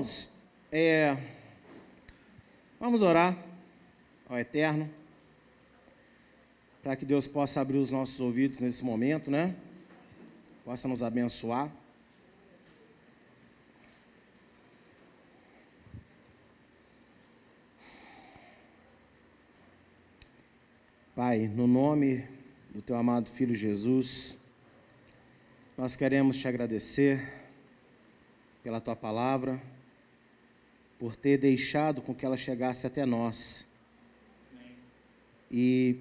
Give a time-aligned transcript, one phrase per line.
[0.00, 0.30] Irmãos,
[0.72, 1.14] é,
[2.78, 3.36] vamos orar
[4.26, 4.88] ao Eterno,
[6.82, 9.54] para que Deus possa abrir os nossos ouvidos nesse momento, né?
[10.64, 11.70] Possa nos abençoar.
[21.14, 22.26] Pai, no nome
[22.70, 24.38] do teu amado filho Jesus,
[25.76, 27.30] nós queremos te agradecer
[28.62, 29.60] pela tua palavra,
[31.00, 33.66] por ter deixado com que ela chegasse até nós.
[35.50, 35.96] E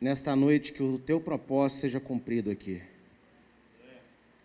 [0.00, 2.80] nesta noite que o teu propósito seja cumprido aqui.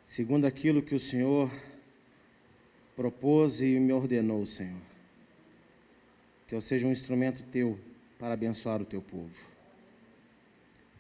[0.06, 1.50] Segundo aquilo que o Senhor
[2.94, 4.82] propôs e me ordenou, Senhor.
[6.46, 7.80] Que eu seja um instrumento teu
[8.20, 9.32] para abençoar o teu povo.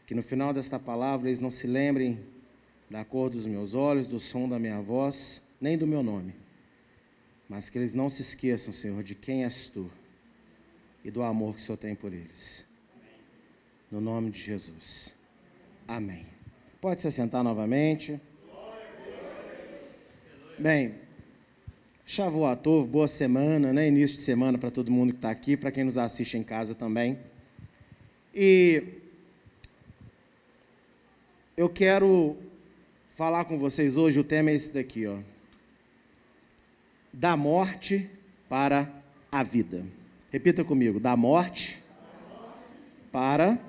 [0.07, 2.17] Que no final desta palavra eles não se lembrem
[2.89, 6.33] da cor dos meus olhos, do som da minha voz, nem do meu nome,
[7.49, 9.89] mas que eles não se esqueçam, Senhor, de quem és tu
[11.03, 12.63] e do amor que o Senhor tem por eles.
[13.91, 15.15] No nome de Jesus.
[15.87, 16.27] Amém.
[16.79, 18.21] Pode se sentar novamente.
[20.59, 20.93] Bem,
[22.05, 23.87] Shavuatov, boa semana, né?
[23.87, 26.75] Início de semana para todo mundo que está aqui, para quem nos assiste em casa
[26.75, 27.17] também.
[28.35, 28.83] E
[31.57, 32.37] eu quero
[33.09, 35.17] falar com vocês hoje, o tema é esse daqui, ó
[37.11, 38.09] da morte
[38.47, 38.91] para
[39.31, 39.85] a vida.
[40.31, 41.81] Repita comigo: da morte
[43.11, 43.59] para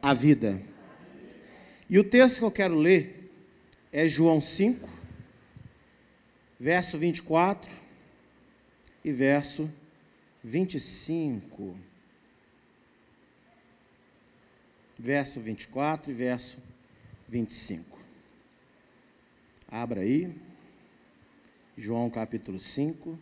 [0.00, 0.60] a vida.
[1.88, 3.32] E o texto que eu quero ler
[3.92, 4.88] é João 5,
[6.58, 7.70] verso 24
[9.04, 9.70] e verso
[10.42, 11.76] 25.
[14.98, 16.58] Verso 24 e verso
[17.28, 17.98] 25.
[19.68, 20.45] Abra aí.
[21.78, 23.18] João capítulo 5,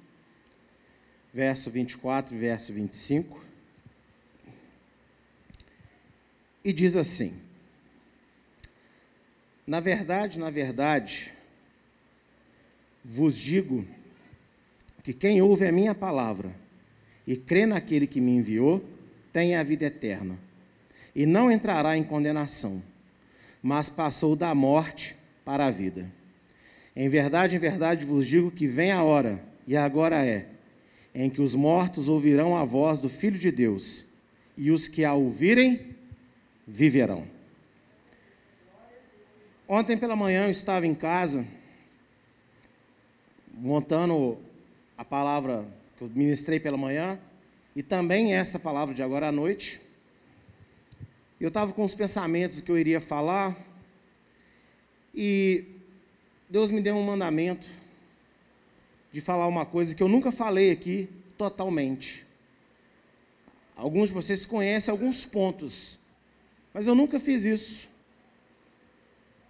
[1.33, 3.45] verso 24 e verso 25.
[6.65, 7.37] E diz assim:
[9.67, 11.33] Na verdade, na verdade,
[13.05, 13.85] vos digo
[15.03, 16.55] que quem ouve a minha palavra
[17.27, 18.85] e crê naquele que me enviou,
[19.33, 20.39] tem a vida eterna,
[21.13, 22.81] e não entrará em condenação,
[23.61, 26.09] mas passou da morte para a vida.
[26.97, 30.47] Em verdade, em verdade vos digo que vem a hora, e agora é,
[31.15, 34.07] em que os mortos ouvirão a voz do Filho de Deus,
[34.57, 35.97] e os que a ouvirem
[36.67, 37.27] viverão.
[39.67, 41.45] Ontem pela manhã eu estava em casa,
[43.53, 44.39] montando
[44.97, 45.67] a palavra
[45.97, 47.19] que eu ministrei pela manhã,
[47.75, 49.81] e também essa palavra de agora à noite.
[51.41, 53.57] Eu estava com os pensamentos que eu iria falar,
[55.13, 55.74] e
[56.49, 57.69] Deus me deu um mandamento
[59.13, 62.27] de falar uma coisa que eu nunca falei aqui totalmente.
[63.77, 65.99] Alguns de vocês conhecem alguns pontos,
[66.73, 67.89] mas eu nunca fiz isso.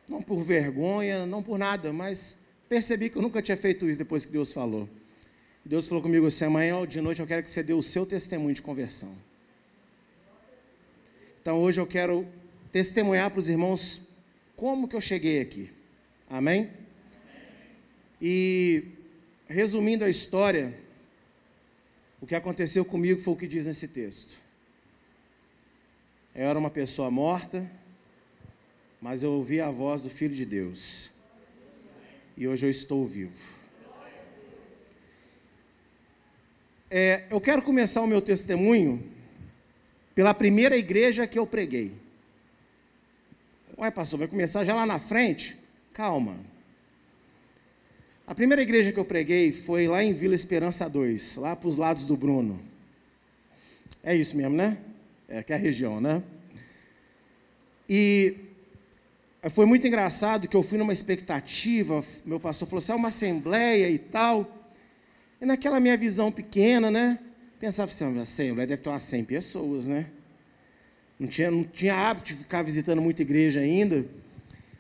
[0.09, 2.37] Não por vergonha, não por nada, mas
[2.69, 4.89] percebi que eu nunca tinha feito isso depois que Deus falou.
[5.65, 8.55] Deus falou comigo assim: amanhã de noite eu quero que você dê o seu testemunho
[8.55, 9.15] de conversão.
[11.41, 12.27] Então hoje eu quero
[12.71, 14.01] testemunhar para os irmãos
[14.57, 15.71] como que eu cheguei aqui.
[16.29, 16.84] Amém?
[18.21, 18.85] E,
[19.49, 20.75] resumindo a história,
[22.21, 24.43] o que aconteceu comigo foi o que diz nesse texto.
[26.35, 27.71] Eu era uma pessoa morta,
[29.01, 31.11] mas eu ouvi a voz do Filho de Deus.
[32.37, 33.39] E hoje eu estou vivo.
[36.91, 39.03] É, eu quero começar o meu testemunho
[40.15, 41.93] pela primeira igreja que eu preguei.
[43.77, 45.59] Ué, pastor, vai começar já lá na frente?
[45.93, 46.39] Calma.
[48.27, 51.77] A primeira igreja que eu preguei foi lá em Vila Esperança 2, lá para os
[51.77, 52.59] lados do Bruno.
[54.03, 54.79] É isso mesmo, né?
[55.29, 56.23] É que é a região, né?
[57.87, 58.35] E
[59.51, 63.91] foi muito engraçado que eu fui numa expectativa, meu pastor falou assim, é uma assembleia
[63.91, 64.71] e tal.
[65.39, 67.19] E naquela minha visão pequena, né?
[67.61, 70.07] Pensava assim, a assembleia deve ter umas 100 pessoas, né?
[71.21, 74.07] Não tinha, não tinha hábito de ficar visitando muita igreja ainda.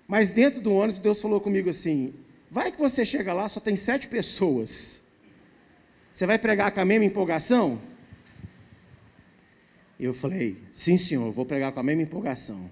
[0.08, 2.14] Mas dentro do ônibus, Deus falou comigo assim:
[2.55, 5.03] Vai que você chega lá, só tem sete pessoas.
[6.12, 7.81] Você vai pregar com a mesma empolgação?
[9.99, 12.71] Eu falei, sim senhor, vou pregar com a mesma empolgação.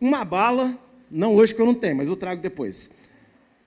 [0.00, 0.78] Uma bala,
[1.10, 2.90] não hoje que eu não tenho, mas eu trago depois.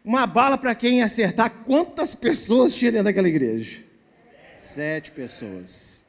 [0.04, 3.84] Uma bala para quem acertar quantas pessoas tinha dentro daquela igreja?
[4.58, 6.04] Sete pessoas.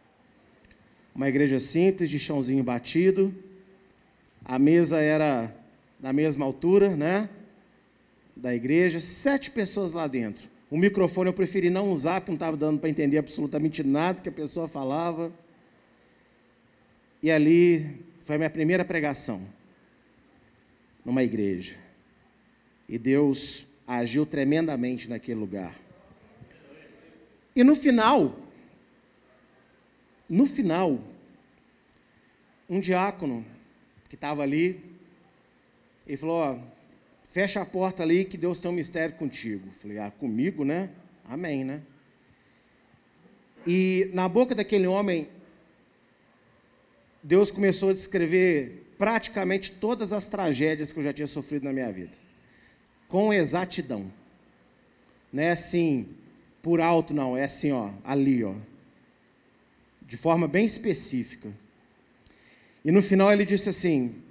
[1.15, 3.35] Uma igreja simples, de chãozinho batido.
[4.43, 5.55] A mesa era
[6.01, 7.29] da mesma altura, né?
[8.37, 10.49] Da igreja, sete pessoas lá dentro.
[10.71, 14.29] O microfone eu preferi não usar, porque não estava dando para entender absolutamente nada que
[14.29, 15.33] a pessoa falava.
[17.23, 19.43] E ali foi a minha primeira pregação
[21.05, 21.77] numa igreja.
[22.89, 25.75] E Deus agiu tremendamente naquele lugar.
[27.55, 28.37] E no final,
[30.29, 31.01] no final,
[32.69, 33.47] um diácono
[34.09, 34.81] que estava ali,
[36.07, 36.61] ele falou:
[37.37, 39.71] fecha a porta ali que Deus tem um mistério contigo.
[39.83, 40.89] Falei: ah, comigo, né?
[41.23, 41.83] Amém, né?
[43.67, 45.29] E na boca daquele homem,
[47.23, 51.93] Deus começou a descrever praticamente todas as tragédias que eu já tinha sofrido na minha
[51.93, 52.15] vida,
[53.07, 54.11] com exatidão.
[55.31, 56.09] Não é assim,
[56.63, 58.55] por alto, não, é assim, ó, ali, ó,
[60.01, 61.53] de forma bem específica.
[62.83, 64.23] E no final ele disse assim: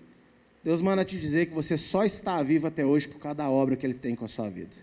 [0.66, 3.76] Deus manda te dizer que você só está vivo até hoje por causa da obra
[3.76, 4.76] que Ele tem com a sua vida.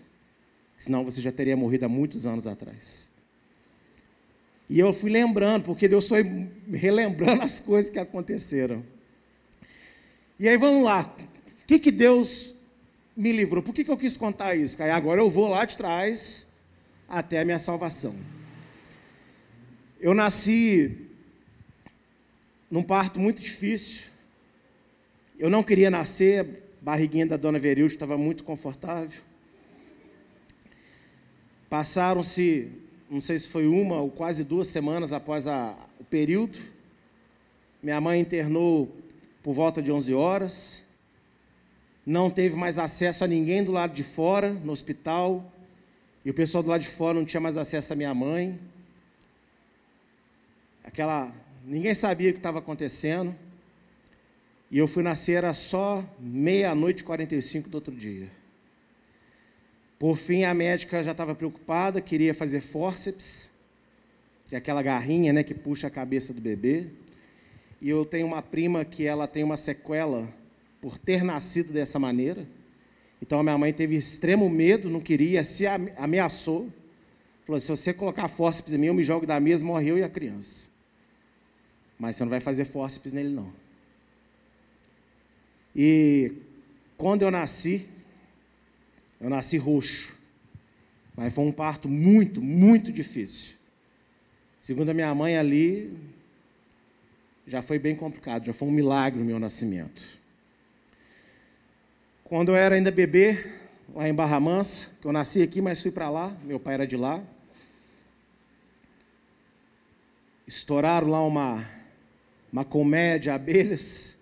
[0.77, 3.09] Senão você já teria morrido há muitos anos atrás.
[4.69, 6.23] E eu fui lembrando, porque Deus foi
[6.71, 8.81] relembrando as coisas que aconteceram.
[10.39, 11.13] E aí vamos lá.
[11.63, 12.55] O que, que Deus
[13.13, 13.61] me livrou?
[13.61, 14.77] Por que, que eu quis contar isso?
[14.77, 16.47] Porque agora eu vou lá de trás
[17.09, 18.15] até a minha salvação.
[19.99, 21.09] Eu nasci
[22.71, 24.12] num parto muito difícil.
[25.37, 26.45] Eu não queria nascer, a
[26.81, 29.21] barriguinha da dona Verilde estava muito confortável.
[31.69, 32.71] Passaram-se,
[33.09, 36.59] não sei se foi uma ou quase duas semanas após a, o período.
[37.81, 38.95] Minha mãe internou
[39.41, 40.83] por volta de 11 horas.
[42.05, 45.51] Não teve mais acesso a ninguém do lado de fora, no hospital.
[46.23, 48.59] E o pessoal do lado de fora não tinha mais acesso à minha mãe.
[50.83, 51.33] Aquela
[51.65, 53.35] ninguém sabia o que estava acontecendo.
[54.73, 58.27] E eu fui nascer, era só meia-noite e 45 do outro dia.
[59.99, 63.51] Por fim, a médica já estava preocupada, queria fazer fórceps,
[64.47, 66.87] que é aquela garrinha né, que puxa a cabeça do bebê.
[67.79, 70.27] E eu tenho uma prima que ela tem uma sequela
[70.81, 72.47] por ter nascido dessa maneira.
[73.21, 76.67] Então a minha mãe teve extremo medo, não queria, se ameaçou.
[77.45, 80.03] Falou: se você colocar fórceps em mim, eu me jogo da mesa, morre eu e
[80.03, 80.67] a criança.
[81.99, 83.61] Mas você não vai fazer fórceps nele, não.
[85.75, 86.31] E
[86.97, 87.87] quando eu nasci,
[89.19, 90.17] eu nasci roxo.
[91.15, 93.55] Mas foi um parto muito, muito difícil.
[94.59, 95.95] Segundo a minha mãe ali,
[97.45, 100.01] já foi bem complicado, já foi um milagre o meu nascimento.
[102.23, 103.51] Quando eu era ainda bebê,
[103.93, 106.87] lá em Barra Mansa, que eu nasci aqui, mas fui para lá, meu pai era
[106.87, 107.21] de lá.
[110.47, 111.83] Estouraram lá uma
[112.53, 114.15] uma colmeia de abelhas.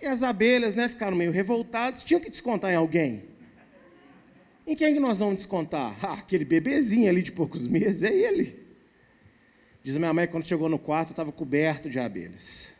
[0.00, 3.24] E as abelhas né, ficaram meio revoltadas, tinham que descontar em alguém.
[4.66, 5.96] Em quem que nós vamos descontar?
[6.04, 8.68] Ah, aquele bebezinho ali de poucos meses, é ele.
[9.82, 12.72] Diz minha mãe quando chegou no quarto estava coberto de abelhas.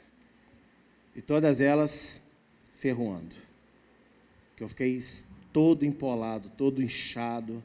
[1.17, 2.23] E todas elas
[2.75, 3.35] ferroando.
[4.57, 5.01] Que eu fiquei
[5.53, 7.63] todo empolado, todo inchado.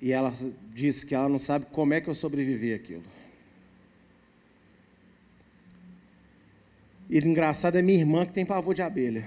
[0.00, 0.32] E ela
[0.72, 3.04] disse que ela não sabe como é que eu sobrevivi aquilo.
[7.14, 9.24] E engraçado é minha irmã que tem pavor de abelha.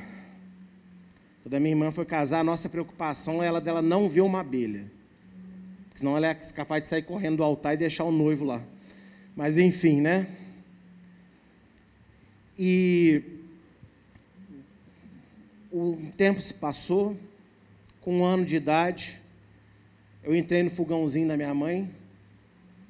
[1.42, 4.92] Quando a minha irmã foi casar, a nossa preocupação era dela não ver uma abelha.
[5.96, 8.62] Senão ela é capaz de sair correndo do altar e deixar o noivo lá.
[9.34, 10.28] Mas enfim, né?
[12.60, 13.24] E
[15.72, 17.16] o tempo se passou,
[18.02, 19.22] com um ano de idade,
[20.26, 21.90] eu entrei no fogãozinho da minha mãe.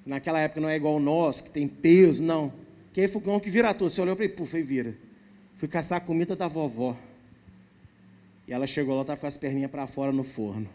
[0.04, 2.52] Naquela época não é igual o nosso, que tem peso, não
[2.98, 3.92] que fogão que vira tudo.
[3.92, 4.96] Você olhou para ele, puf, e vira.
[5.58, 6.98] Fui caçar a comida da vovó.
[8.48, 10.68] E ela chegou lá, estava com as perninhas para fora no forno.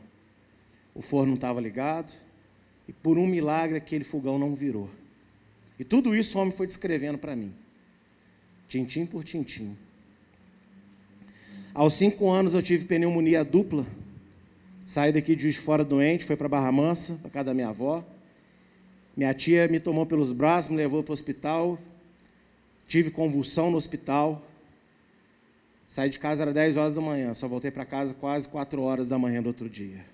[0.95, 2.13] O forno não estava ligado.
[2.87, 4.89] E por um milagre aquele fogão não virou.
[5.81, 7.53] E tudo isso o homem foi descrevendo para mim.
[8.69, 9.77] Tintim por tintim.
[11.75, 13.85] Aos cinco anos eu tive pneumonia dupla.
[14.87, 18.05] Saí daqui de Juiz Fora doente, fui para Barra Mansa, para casa da minha avó.
[19.17, 21.81] Minha tia me tomou pelos braços, me levou para o hospital.
[22.87, 24.47] Tive convulsão no hospital.
[25.87, 29.09] Saí de casa era 10 horas da manhã, só voltei para casa quase 4 horas
[29.09, 30.05] da manhã do outro dia.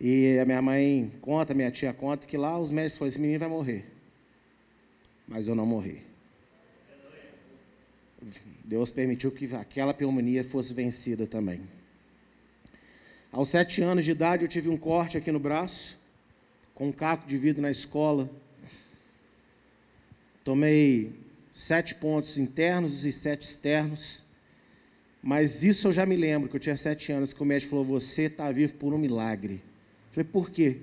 [0.00, 3.38] E a minha mãe conta, minha tia conta, que lá os médicos falaram: esse menino
[3.38, 3.84] vai morrer.
[5.28, 6.02] Mas eu não morri.
[8.64, 11.60] Deus permitiu que aquela pneumonia fosse vencida também.
[13.30, 15.96] Aos sete anos de idade, eu tive um corte aqui no braço,
[16.74, 18.28] com um caco de vidro na escola.
[20.44, 21.12] Tomei
[21.52, 24.24] sete pontos internos e sete externos.
[25.22, 27.84] Mas isso eu já me lembro, que eu tinha sete anos, que o médico falou:
[27.84, 29.54] Você está vivo por um milagre.
[29.54, 30.78] Eu falei: Por quê?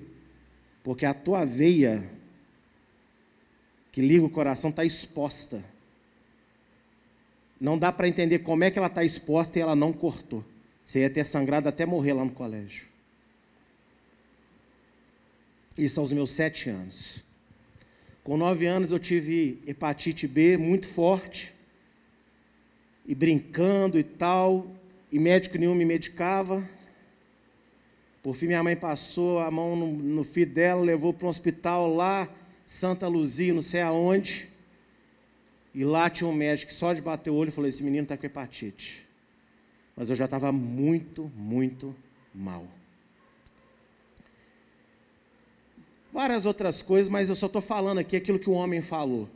[0.83, 2.09] Porque a tua veia,
[3.91, 5.63] que liga o coração, está exposta.
[7.59, 10.45] Não dá para entender como é que ela está exposta e ela não cortou.
[10.85, 12.87] Você ia ter sangrado até morrer lá no colégio.
[15.77, 17.23] Isso aos meus sete anos.
[18.29, 21.51] Com nove anos eu tive hepatite B muito forte
[23.03, 24.67] e brincando e tal,
[25.11, 26.63] e médico nenhum me medicava.
[28.21, 31.91] Por fim, minha mãe passou a mão no, no filho dela, levou para um hospital
[31.91, 32.29] lá,
[32.67, 34.47] Santa Luzia, não sei aonde.
[35.73, 38.15] E lá tinha um médico que só de bater o olho falou: Esse menino está
[38.15, 39.07] com hepatite.
[39.95, 41.95] Mas eu já estava muito, muito
[42.31, 42.67] mal.
[46.11, 49.29] Várias outras coisas, mas eu só estou falando aqui aquilo que o homem falou.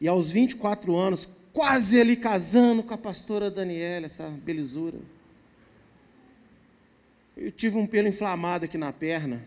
[0.00, 4.98] E aos 24 anos, quase ali casando com a pastora Daniela, essa belezura.
[7.36, 9.46] Eu tive um pelo inflamado aqui na perna.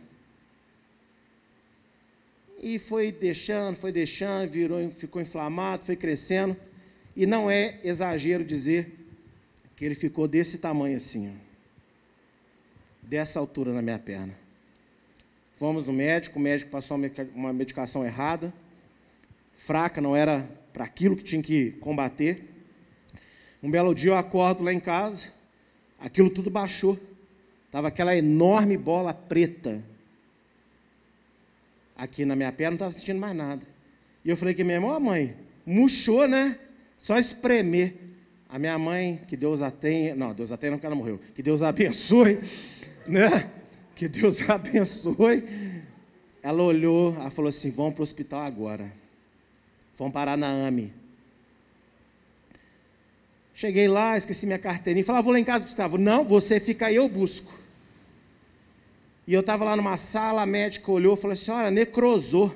[2.60, 6.58] E foi deixando, foi deixando, virou, ficou inflamado, foi crescendo.
[7.16, 8.94] E não é exagero dizer
[9.75, 11.34] que ele ficou desse tamanho assim, ó,
[13.01, 14.47] dessa altura na minha perna.
[15.58, 17.00] Fomos no médico, o médico passou
[17.34, 18.54] uma medicação errada,
[19.54, 22.44] fraca, não era para aquilo que tinha que combater.
[23.64, 25.34] Um belo dia eu acordo lá em casa,
[26.00, 26.98] aquilo tudo baixou.
[27.66, 29.84] Estava aquela enorme bola preta
[31.96, 33.66] aqui na minha perna, não estava sentindo mais nada.
[34.24, 35.36] E eu falei que minha irmã, mãe,
[35.66, 36.60] murchou, né?
[37.00, 37.96] Só espremer.
[38.48, 41.20] A minha mãe, que Deus a tenha, não, Deus a tenha não porque ela morreu,
[41.34, 42.40] que Deus a abençoe,
[43.08, 43.57] né?
[43.98, 45.44] Que Deus abençoe.
[46.44, 48.94] Ela olhou, ela falou assim: vamos para o hospital agora.
[49.98, 50.94] Vamos parar na AME.
[53.56, 55.04] Cheguei lá, esqueci minha carteirinha.
[55.04, 55.98] Falei, ah, vou lá em casa, Gustavo.
[55.98, 57.51] Não, você fica aí, eu busco.
[59.25, 62.54] E eu estava lá numa sala, a médica olhou e falou assim: olha, necrosou.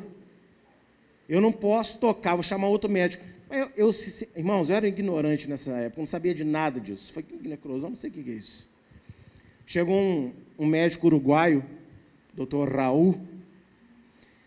[1.28, 3.24] Eu não posso tocar, vou chamar outro médico.
[3.50, 3.90] Eu, eu,
[4.36, 7.12] irmãos, eu era ignorante nessa época, não sabia de nada disso.
[7.12, 7.90] Falei, que necrosou?
[7.90, 8.71] Não sei o que é isso.
[9.66, 11.64] Chegou um, um médico uruguaio,
[12.34, 13.20] doutor Raul,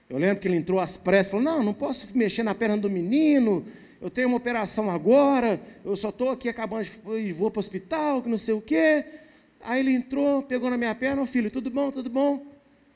[0.09, 2.91] eu lembro que ele entrou às pressas, falou: Não, não posso mexer na perna do
[2.91, 3.65] menino,
[4.01, 8.23] eu tenho uma operação agora, eu só estou aqui acabando de vou para o hospital,
[8.23, 9.05] que não sei o quê.
[9.63, 12.45] Aí ele entrou, pegou na minha perna, oh, filho, tudo bom, tudo bom?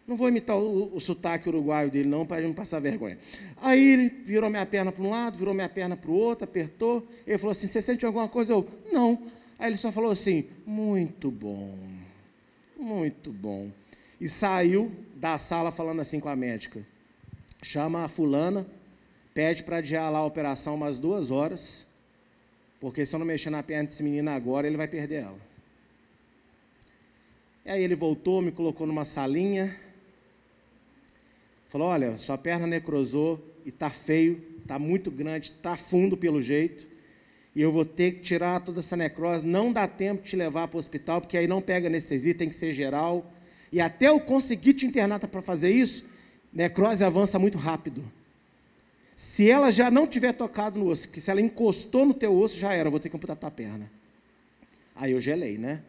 [0.07, 3.19] Não vou imitar o, o sotaque uruguaio dele, não, para não passar vergonha.
[3.61, 7.07] Aí ele virou minha perna para um lado, virou minha perna para o outro, apertou.
[7.27, 8.53] Ele falou assim: Você sente alguma coisa?
[8.53, 9.19] Eu, não.
[9.59, 11.75] Aí ele só falou assim: Muito bom,
[12.79, 13.71] muito bom.
[14.21, 16.85] E saiu da sala falando assim com a médica:
[17.63, 18.67] chama a fulana,
[19.35, 21.87] pede para adiar lá a operação umas duas horas,
[22.81, 25.49] porque se eu não mexer na perna desse menino agora, ele vai perder ela.
[27.65, 29.79] E aí ele voltou, me colocou numa salinha,
[31.69, 36.89] falou: Olha, sua perna necrosou e está feio, está muito grande, está fundo pelo jeito,
[37.55, 39.47] e eu vou ter que tirar toda essa necrose.
[39.47, 42.49] Não dá tempo de te levar para o hospital, porque aí não pega anestesia, tem
[42.49, 43.33] que ser geral.
[43.73, 46.05] E até eu conseguir te internar para fazer isso,
[46.53, 48.05] necrose avança muito rápido.
[49.17, 52.57] Se ela já não tiver tocado no osso, porque se ela encostou no teu osso,
[52.57, 53.91] já era, vou ter que amputar tua perna.
[54.95, 55.83] Aí eu gelei, né?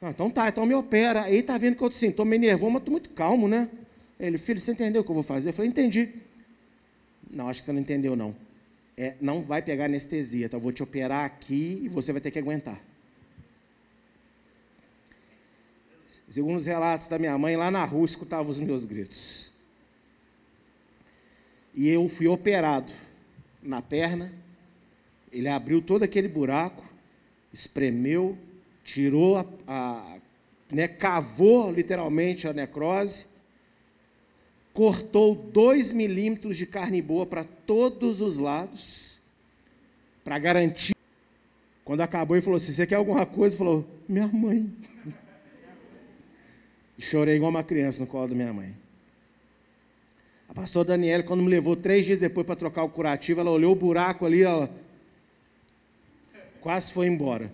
[0.00, 1.22] Ah, então tá, então me opera.
[1.24, 3.68] Aí tá vendo que eu assim, tô meio nervoso, mas tô muito calmo, né?
[4.18, 5.48] Ele, filho, você entendeu o que eu vou fazer?
[5.50, 6.10] Eu falei, entendi.
[7.30, 8.34] Não, acho que você não entendeu, não.
[9.00, 12.32] É, não vai pegar anestesia, então eu vou te operar aqui e você vai ter
[12.32, 12.82] que aguentar.
[16.28, 19.52] Segundo os relatos da minha mãe, lá na rua escutava os meus gritos.
[21.72, 22.92] E eu fui operado
[23.62, 24.32] na perna.
[25.30, 26.84] Ele abriu todo aquele buraco,
[27.52, 28.36] espremeu,
[28.82, 30.18] tirou a, a
[30.72, 33.26] né, cavou literalmente a necrose,
[34.72, 39.18] cortou dois milímetros de carne boa para todos os lados,
[40.24, 40.94] para garantir.
[41.84, 43.54] Quando acabou, ele falou assim: Você quer alguma coisa?
[43.54, 44.70] Ele falou: Minha mãe.
[46.98, 48.74] E chorei igual uma criança no colo da minha mãe.
[50.48, 53.72] A pastora Daniela, quando me levou três dias depois para trocar o curativo, ela olhou
[53.72, 54.70] o buraco ali, ela
[56.60, 57.52] quase foi embora.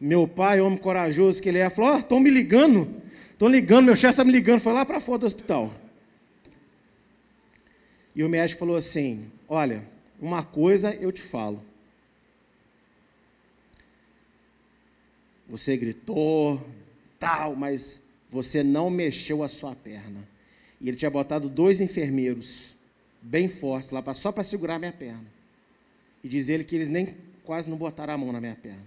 [0.00, 2.88] Meu pai, homem corajoso que ele é, falou: estão oh, me ligando,
[3.32, 5.72] estão ligando, meu chefe está me ligando, foi lá para fora do hospital.
[8.14, 9.86] E o médico falou assim: Olha,
[10.20, 11.62] uma coisa eu te falo.
[15.48, 16.64] Você gritou,
[17.18, 20.26] tal, mas você não mexeu a sua perna.
[20.80, 22.74] E ele tinha botado dois enfermeiros
[23.20, 25.24] bem fortes lá, só para segurar minha perna.
[26.22, 28.84] E diz ele que eles nem quase não botaram a mão na minha perna.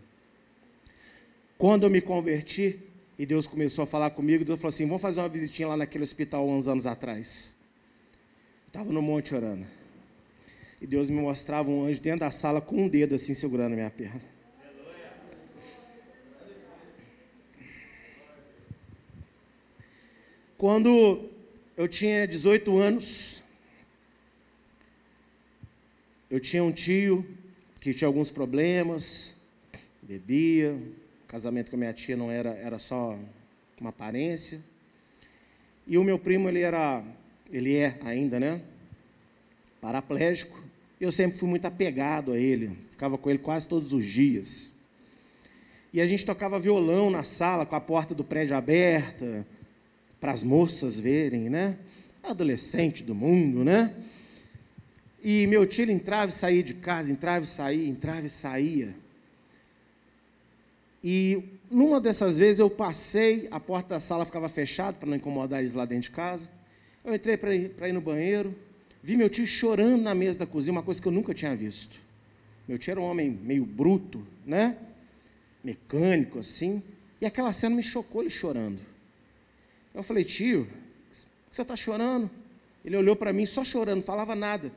[1.57, 2.79] Quando eu me converti,
[3.17, 6.03] e Deus começou a falar comigo, Deus falou assim: vamos fazer uma visitinha lá naquele
[6.03, 7.57] hospital uns anos atrás.
[8.68, 9.66] Estava no monte orando.
[10.80, 13.76] E Deus me mostrava um anjo dentro da sala com um dedo assim segurando a
[13.76, 14.22] minha perna.
[20.58, 21.30] Quando
[21.76, 23.44] eu tinha 18 anos,
[26.30, 27.24] eu tinha um tio
[27.80, 29.36] que tinha alguns problemas,
[30.02, 30.74] bebia,
[31.24, 33.18] o casamento com a minha tia não era, era só
[33.80, 34.60] uma aparência.
[35.86, 37.04] E o meu primo, ele era,
[37.51, 38.62] ele é ainda, né?
[39.82, 40.60] Paraplégico.
[41.00, 44.72] Eu sempre fui muito apegado a ele, ficava com ele quase todos os dias.
[45.94, 49.46] E a gente tocava violão na sala, com a porta do prédio aberta,
[50.20, 51.77] para as moças verem, né?
[52.24, 53.94] Adolescente do mundo, né?
[55.24, 58.96] E meu tio entrava e saía de casa, entrava e saía, entrava e saía.
[61.04, 65.60] E numa dessas vezes eu passei, a porta da sala ficava fechada para não incomodar
[65.60, 66.50] eles lá dentro de casa.
[67.08, 68.54] Eu entrei para ir, ir no banheiro,
[69.02, 71.98] vi meu tio chorando na mesa da cozinha, uma coisa que eu nunca tinha visto.
[72.68, 74.76] Meu tio era um homem meio bruto, né?
[75.64, 76.84] Mecânico assim.
[77.22, 78.82] E aquela cena me chocou ele chorando.
[79.96, 80.68] Eu falei, tio,
[81.50, 82.30] você está chorando?
[82.84, 84.70] Ele olhou para mim só chorando, não falava nada.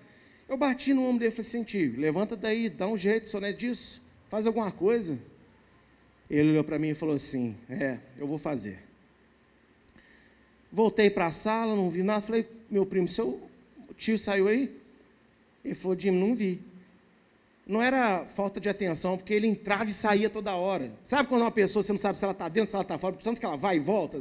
[0.48, 3.40] Eu bati no ombro dele e falei assim, tio, levanta daí, dá um jeito, só
[3.40, 5.18] não é disso, faz alguma coisa.
[6.30, 8.89] Ele olhou para mim e falou assim: É, eu vou fazer.
[10.72, 12.20] Voltei para a sala, não vi nada.
[12.20, 13.40] Falei: Meu primo, seu
[13.96, 14.76] tio saiu aí?
[15.64, 16.60] Ele falou: Jim, não vi.
[17.66, 20.92] Não era falta de atenção, porque ele entrava e saía toda hora.
[21.04, 23.14] Sabe quando uma pessoa você não sabe se ela está dentro, se ela está fora,
[23.16, 24.20] tanto que ela vai e volta?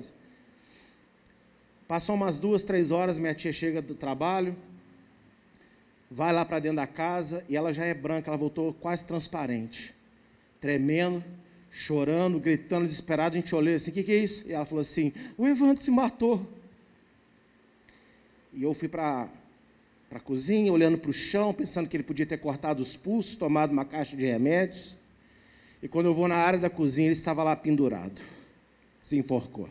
[1.88, 4.56] Passou umas duas, três horas, minha tia chega do trabalho,
[6.12, 9.96] vai lá para dentro da casa e ela já é branca, ela voltou quase transparente,
[10.62, 11.24] tremendo
[11.72, 13.36] chorando, gritando, desesperado.
[13.36, 14.48] A gente olhou assim: o que, que é isso?
[14.48, 16.46] E ela falou assim: o Evandro se matou.
[18.54, 19.30] E eu fui para
[20.12, 23.72] a cozinha, olhando para o chão, pensando que ele podia ter cortado os pulsos, tomado
[23.72, 24.98] uma caixa de remédios.
[25.82, 28.22] E quando eu vou na área da cozinha, ele estava lá pendurado,
[29.02, 29.70] se enforcou.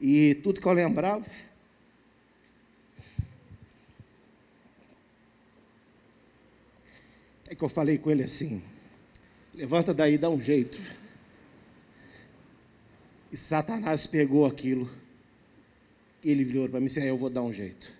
[0.00, 1.24] E tudo que eu lembrava.
[7.50, 8.62] É que eu falei com ele assim:
[9.58, 10.80] Levanta daí, dá um jeito.
[13.32, 14.88] E Satanás pegou aquilo.
[16.22, 17.92] E ele virou para mim e disse: Eu vou dar um jeito.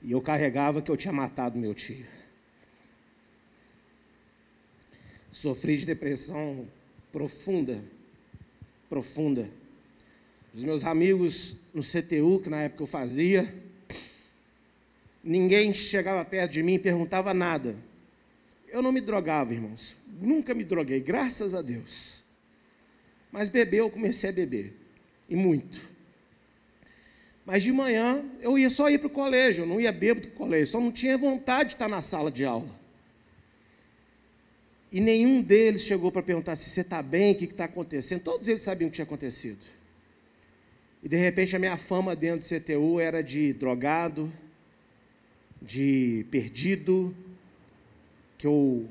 [0.00, 2.06] E eu carregava que eu tinha matado meu tio.
[5.32, 6.68] Sofri de depressão
[7.10, 7.82] profunda.
[8.88, 9.50] Profunda.
[10.54, 13.52] Os meus amigos no CTU, que na época eu fazia,
[15.24, 17.87] ninguém chegava perto de mim e perguntava nada.
[18.70, 19.96] Eu não me drogava, irmãos.
[20.20, 22.22] Nunca me droguei, graças a Deus.
[23.30, 24.74] Mas beber, eu comecei a beber.
[25.28, 25.80] E muito.
[27.44, 30.34] Mas de manhã eu ia só ir para o colégio, eu não ia bêbado para
[30.34, 32.78] o colégio, só não tinha vontade de estar na sala de aula.
[34.90, 38.22] E nenhum deles chegou para perguntar se você está bem, o que está acontecendo.
[38.22, 39.60] Todos eles sabiam o que tinha acontecido.
[41.02, 44.32] E de repente a minha fama dentro do CTU era de drogado,
[45.60, 47.14] de perdido,
[48.38, 48.88] que eu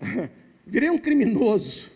[0.66, 1.92] virei um criminoso.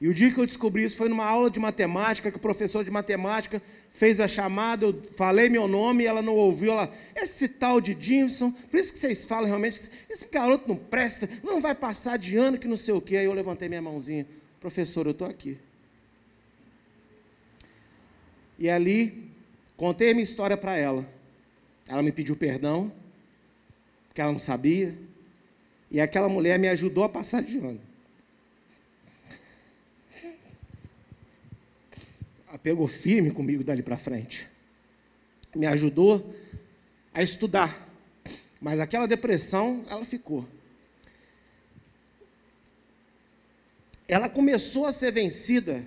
[0.00, 2.82] E o dia que eu descobri isso foi numa aula de matemática, que o professor
[2.82, 6.72] de matemática fez a chamada, eu falei meu nome e ela não ouviu.
[6.72, 11.28] Ela, esse tal de Jimson, por isso que vocês falam realmente, esse garoto não presta,
[11.44, 13.18] não vai passar de ano que não sei o quê.
[13.18, 14.26] Aí eu levantei minha mãozinha,
[14.58, 15.58] professor, eu estou aqui.
[18.58, 19.30] E ali,
[19.76, 21.06] contei a minha história para ela.
[21.86, 22.90] Ela me pediu perdão,
[24.10, 24.98] porque ela não sabia.
[25.88, 27.80] E aquela mulher me ajudou a passar de ano.
[32.48, 34.48] Ela pegou firme comigo dali para frente.
[35.54, 36.34] Me ajudou
[37.14, 37.88] a estudar.
[38.60, 40.46] Mas aquela depressão, ela ficou.
[44.08, 45.84] Ela começou a ser vencida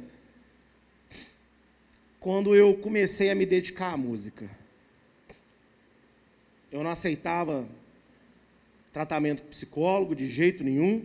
[2.22, 4.50] quando eu comecei a me dedicar à música.
[6.72, 7.68] Eu não aceitava
[8.94, 11.04] tratamento psicólogo de jeito nenhum.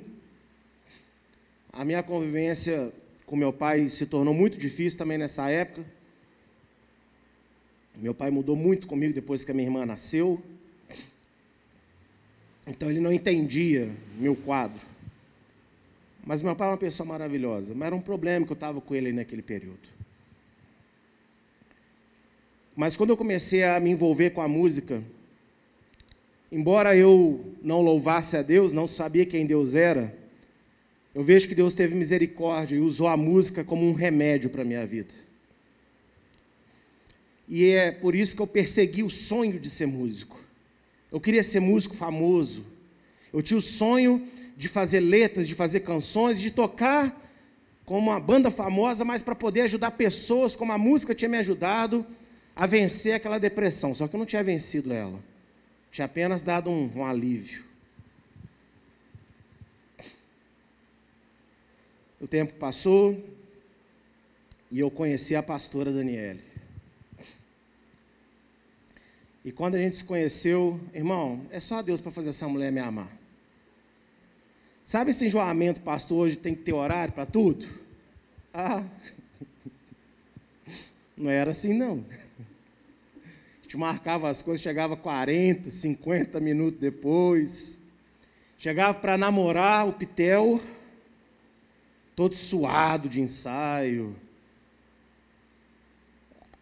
[1.72, 2.92] A minha convivência
[3.24, 5.84] com meu pai se tornou muito difícil também nessa época.
[7.96, 10.40] Meu pai mudou muito comigo depois que a minha irmã nasceu.
[12.66, 14.80] Então ele não entendia meu quadro.
[16.24, 17.74] Mas meu pai é uma pessoa maravilhosa.
[17.74, 19.88] Mas era um problema que eu estava com ele naquele período.
[22.76, 25.02] Mas quando eu comecei a me envolver com a música,
[26.50, 30.16] embora eu não louvasse a Deus, não sabia quem Deus era,
[31.14, 34.64] eu vejo que Deus teve misericórdia e usou a música como um remédio para a
[34.64, 35.12] minha vida.
[37.48, 40.38] E é por isso que eu persegui o sonho de ser músico.
[41.10, 42.64] Eu queria ser músico famoso.
[43.32, 47.24] Eu tinha o sonho de fazer letras, de fazer canções, de tocar
[47.86, 52.04] como uma banda famosa, mas para poder ajudar pessoas, como a música tinha me ajudado
[52.54, 53.94] a vencer aquela depressão.
[53.94, 55.18] Só que eu não tinha vencido ela.
[55.90, 57.64] Tinha apenas dado um, um alívio.
[62.20, 63.24] O tempo passou
[64.70, 66.42] e eu conheci a pastora Daniele.
[69.44, 72.80] E quando a gente se conheceu, irmão, é só Deus para fazer essa mulher me
[72.80, 73.10] amar.
[74.84, 77.66] Sabe esse enjoamento, pastor, hoje tem que ter horário para tudo?
[78.52, 78.84] Ah,
[81.16, 82.04] não era assim não.
[83.68, 87.78] Gente marcava as coisas, chegava 40, 50 minutos depois.
[88.56, 90.58] Chegava para namorar o Pitel,
[92.16, 94.16] todo suado de ensaio.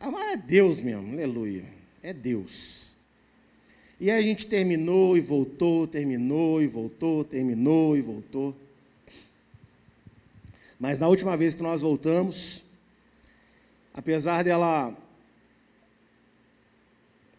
[0.00, 1.64] Ah, mas é Deus mesmo, aleluia.
[2.02, 2.92] É Deus.
[4.00, 8.52] E aí a gente terminou e voltou, terminou e voltou, terminou e voltou.
[10.76, 12.64] Mas na última vez que nós voltamos,
[13.94, 15.05] apesar dela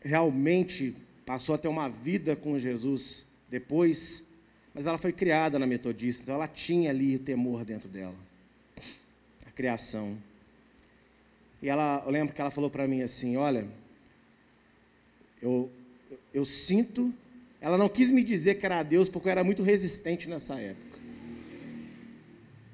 [0.01, 4.23] realmente passou a ter uma vida com Jesus depois,
[4.73, 8.15] mas ela foi criada na metodista, então ela tinha ali o temor dentro dela,
[9.45, 10.17] a criação.
[11.62, 13.67] E ela, eu lembro que ela falou para mim assim: Olha,
[15.41, 15.69] eu,
[16.33, 17.13] eu sinto.
[17.60, 20.99] Ela não quis me dizer que era Deus, porque eu era muito resistente nessa época.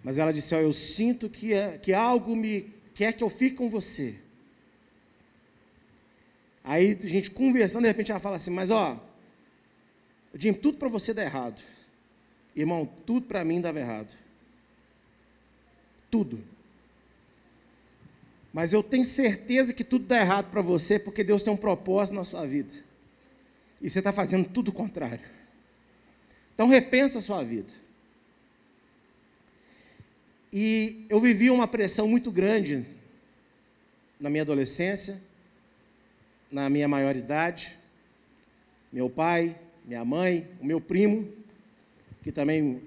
[0.03, 3.55] Mas ela disse: Olha, eu sinto que, é, que algo me quer que eu fique
[3.55, 4.15] com você.
[6.63, 8.99] Aí a gente conversando, de repente ela fala assim: Mas ó,
[10.33, 11.61] Jim, tudo para você dá errado.
[12.55, 14.13] Irmão, tudo para mim dava errado.
[16.09, 16.43] Tudo.
[18.53, 22.15] Mas eu tenho certeza que tudo dá errado para você, porque Deus tem um propósito
[22.15, 22.73] na sua vida.
[23.81, 25.25] E você está fazendo tudo o contrário.
[26.53, 27.73] Então repensa a sua vida.
[30.51, 32.85] E eu vivi uma pressão muito grande
[34.19, 35.19] na minha adolescência,
[36.53, 37.75] na minha maioridade.
[38.91, 41.27] Meu pai, minha mãe, o meu primo,
[42.21, 42.81] que também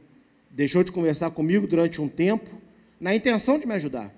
[0.51, 2.49] deixou de conversar comigo durante um tempo,
[3.01, 4.15] na intenção de me ajudar.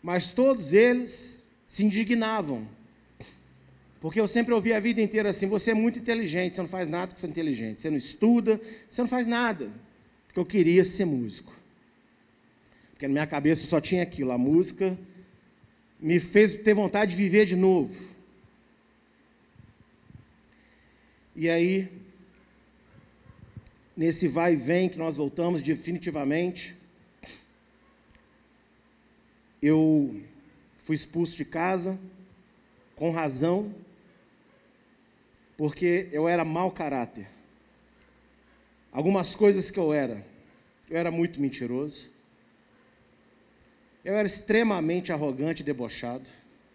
[0.00, 2.66] Mas todos eles se indignavam.
[4.00, 6.88] Porque eu sempre ouvi a vida inteira assim: você é muito inteligente, você não faz
[6.88, 9.68] nada porque você é inteligente, você não estuda, você não faz nada.
[10.28, 11.52] Porque eu queria ser músico.
[12.92, 14.96] Porque na minha cabeça só tinha aquilo, a música
[15.98, 18.13] me fez ter vontade de viver de novo.
[21.36, 21.90] E aí,
[23.96, 26.76] nesse vai e vem que nós voltamos definitivamente.
[29.60, 30.22] Eu
[30.84, 31.98] fui expulso de casa,
[32.94, 33.74] com razão,
[35.56, 37.28] porque eu era mau caráter.
[38.92, 40.24] Algumas coisas que eu era,
[40.88, 42.08] eu era muito mentiroso,
[44.04, 46.28] eu era extremamente arrogante e debochado,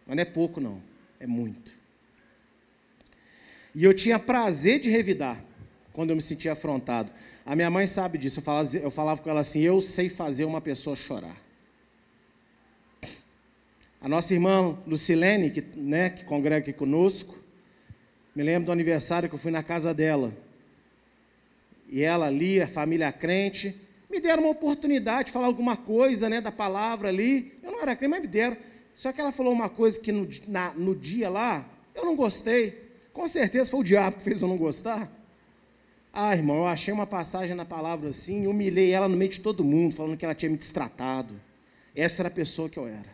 [0.05, 0.81] mas não é pouco, não,
[1.17, 1.78] é muito.
[3.73, 5.43] E eu tinha prazer de revidar
[5.93, 7.12] quando eu me sentia afrontado.
[7.45, 8.39] A minha mãe sabe disso.
[8.39, 11.38] Eu falava, eu falava com ela assim: eu sei fazer uma pessoa chorar.
[14.01, 17.38] A nossa irmã Lucilene, que, né, que congrega aqui conosco,
[18.34, 20.34] me lembro do aniversário que eu fui na casa dela.
[21.89, 23.75] E ela ali, a família crente,
[24.10, 27.53] me deram uma oportunidade de falar alguma coisa né, da palavra ali.
[27.62, 28.55] Eu não era crente, mas me deram.
[28.95, 32.88] Só que ela falou uma coisa que no, na, no dia lá, eu não gostei.
[33.19, 35.12] Com certeza foi o diabo que fez eu não gostar.
[36.13, 39.62] Ah, irmão, eu achei uma passagem na palavra assim, humilhei ela no meio de todo
[39.62, 41.38] mundo, falando que ela tinha me destratado.
[41.93, 43.13] Essa era a pessoa que eu era.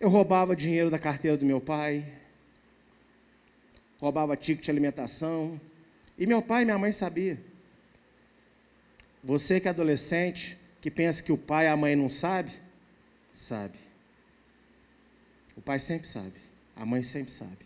[0.00, 2.04] Eu roubava dinheiro da carteira do meu pai,
[4.00, 5.60] roubava ticket de alimentação,
[6.18, 7.38] e meu pai e minha mãe sabiam.
[9.22, 12.50] Você que é adolescente, que pensa que o pai e a mãe não sabe,
[13.32, 13.89] sabe.
[15.56, 16.32] O pai sempre sabe,
[16.76, 17.58] a mãe sempre sabe.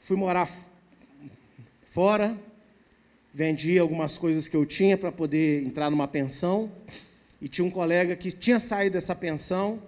[0.00, 0.50] Fui morar
[1.84, 2.36] fora,
[3.32, 6.70] vendi algumas coisas que eu tinha para poder entrar numa pensão,
[7.40, 9.82] e tinha um colega que tinha saído dessa pensão,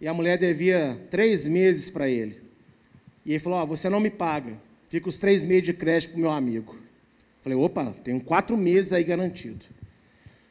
[0.00, 2.42] e a mulher devia três meses para ele.
[3.24, 4.54] E ele falou: oh, Você não me paga,
[4.88, 6.76] fica os três meses de crédito para o meu amigo.
[7.42, 9.64] Falei: opa, tenho quatro meses aí garantido.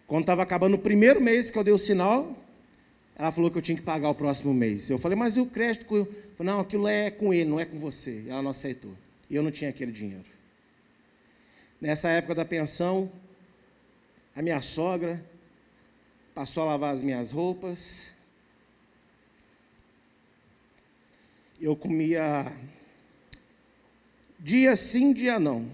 [0.07, 2.37] Quando estava acabando o primeiro mês que eu dei o sinal,
[3.15, 4.89] Ela falou que eu tinha que pagar o próximo mês.
[4.89, 5.85] Eu falei, mas e o crédito?
[5.85, 6.07] Com...
[6.43, 8.23] Não, aquilo é com ele, não é com você.
[8.27, 8.93] Ela não aceitou.
[9.29, 10.25] E eu não tinha aquele dinheiro.
[11.79, 13.11] Nessa época da pensão,
[14.35, 15.23] a minha sogra
[16.33, 18.11] passou a lavar as minhas roupas.
[21.61, 22.51] Eu comia
[24.39, 25.69] dia sim, dia não.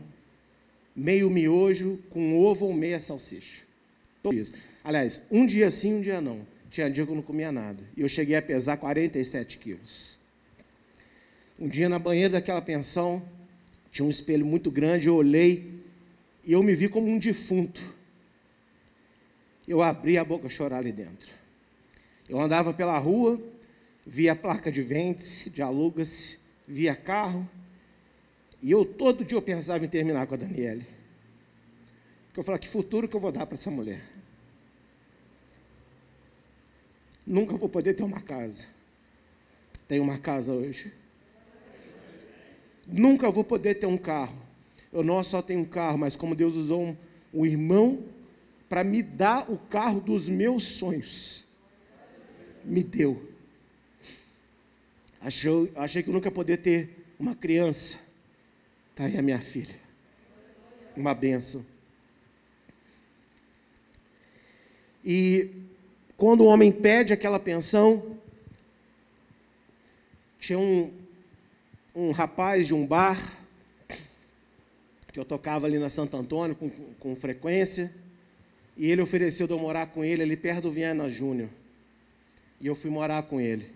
[0.95, 3.63] Meio miojo com ovo ou meia salsicha.
[4.21, 6.45] Todos Aliás, um dia sim, um dia não.
[6.69, 7.83] Tinha dia que eu não comia nada.
[7.97, 10.17] E eu cheguei a pesar 47 quilos.
[11.59, 13.21] Um dia na banheira daquela pensão,
[13.91, 15.83] tinha um espelho muito grande, eu olhei
[16.45, 17.81] e eu me vi como um defunto.
[19.67, 21.29] Eu abri a boca chorar ali dentro.
[22.27, 23.41] Eu andava pela rua,
[24.05, 27.47] via placa de vende de alugas, via carro,
[28.61, 30.85] e eu todo dia eu pensava em terminar com a Daniele.
[32.27, 34.01] Porque eu falava, que futuro que eu vou dar para essa mulher?
[37.29, 38.65] Nunca vou poder ter uma casa.
[39.87, 40.91] Tenho uma casa hoje.
[42.87, 44.35] Nunca vou poder ter um carro.
[44.91, 46.97] Eu não só tenho um carro, mas como Deus usou um,
[47.31, 48.03] um irmão
[48.67, 51.45] para me dar o carro dos meus sonhos.
[52.65, 53.31] Me deu.
[55.21, 57.99] Achei, achei que eu nunca poder ter uma criança.
[58.89, 59.75] Está aí a minha filha.
[60.97, 61.63] Uma benção.
[65.05, 65.68] E
[66.19, 68.17] quando o homem pede aquela pensão,
[70.37, 70.91] tinha um,
[71.95, 73.37] um rapaz de um bar,
[75.13, 77.89] que eu tocava ali na Santo Antônio com, com frequência,
[78.75, 81.49] e ele ofereceu de eu morar com ele ali perto do Viana Júnior.
[82.59, 83.71] E eu fui morar com ele.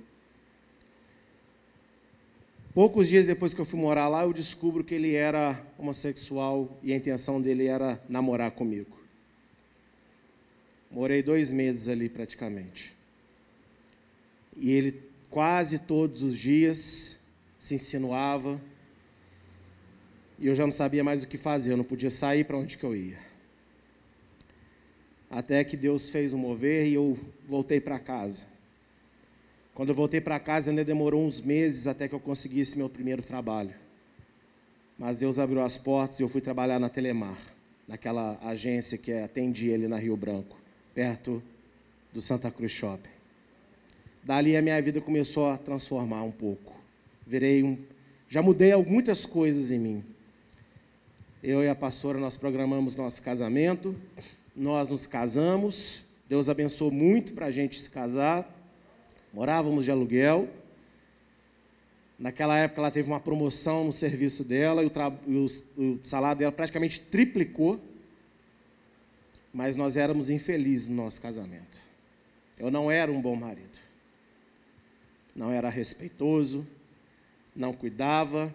[2.73, 6.91] Poucos dias depois que eu fui morar lá, eu descubro que ele era homossexual e
[6.91, 9.02] a intenção dele era namorar comigo.
[10.93, 12.93] Morei dois meses ali praticamente.
[14.55, 17.19] E ele quase todos os dias
[17.59, 18.61] se insinuava.
[20.37, 22.77] E eu já não sabia mais o que fazer, eu não podia sair para onde
[22.77, 23.17] que eu ia.
[25.31, 28.45] Até que Deus fez um mover e eu voltei para casa.
[29.73, 33.23] Quando eu voltei para casa, ainda demorou uns meses até que eu conseguisse meu primeiro
[33.23, 33.73] trabalho.
[34.95, 37.39] Mas Deus abriu as portas e eu fui trabalhar na Telemar,
[37.87, 40.62] naquela agência que atendia ele na Rio Branco
[40.93, 41.41] perto
[42.13, 43.09] do Santa Cruz Shopping.
[44.23, 46.73] Dali a minha vida começou a transformar um pouco.
[47.25, 47.77] Virei um,
[48.29, 50.03] já mudei muitas coisas em mim.
[51.41, 53.95] Eu e a pastora nós programamos nosso casamento,
[54.55, 56.05] nós nos casamos.
[56.29, 58.49] Deus abençoou muito para a gente se casar.
[59.33, 60.47] Morávamos de aluguel.
[62.17, 65.45] Naquela época ela teve uma promoção no serviço dela e o,
[65.77, 67.81] o salário dela praticamente triplicou
[69.53, 71.79] mas nós éramos infelizes no nosso casamento.
[72.57, 73.77] Eu não era um bom marido.
[75.35, 76.65] Não era respeitoso,
[77.55, 78.53] não cuidava,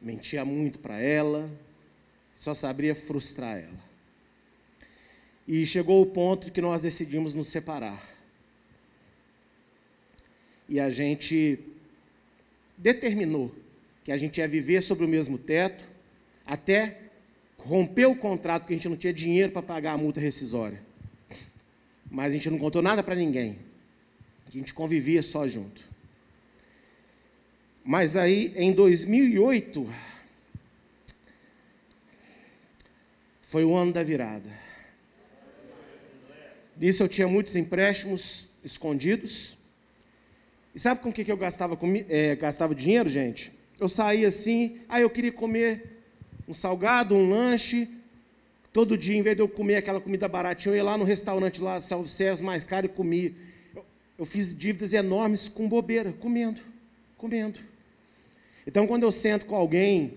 [0.00, 1.50] mentia muito para ela,
[2.34, 3.88] só sabia frustrar ela.
[5.46, 8.06] E chegou o ponto que nós decidimos nos separar.
[10.68, 11.58] E a gente
[12.76, 13.54] determinou
[14.04, 15.88] que a gente ia viver sobre o mesmo teto
[16.44, 17.07] até
[17.68, 20.80] rompeu o contrato porque a gente não tinha dinheiro para pagar a multa rescisória.
[22.10, 23.58] Mas a gente não contou nada para ninguém.
[24.46, 25.86] A gente convivia só junto.
[27.84, 29.86] Mas aí, em 2008,
[33.42, 34.50] foi o ano da virada.
[36.74, 39.58] Nisso eu tinha muitos empréstimos escondidos.
[40.74, 41.78] E sabe com o que eu gastava,
[42.08, 43.52] é, gastava dinheiro, gente?
[43.78, 45.97] Eu saía assim, aí ah, eu queria comer
[46.48, 47.88] um salgado, um lanche.
[48.72, 51.60] Todo dia, em vez de eu comer aquela comida baratinha, eu ia lá no restaurante
[51.60, 53.32] lá, self-service mais caro e comia.
[53.74, 53.84] Eu,
[54.18, 56.60] eu fiz dívidas enormes com bobeira, comendo,
[57.16, 57.60] comendo.
[58.66, 60.14] Então, quando eu sento com alguém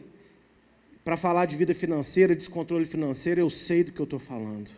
[1.04, 4.70] para falar de vida financeira, descontrole financeiro, eu sei do que eu estou falando.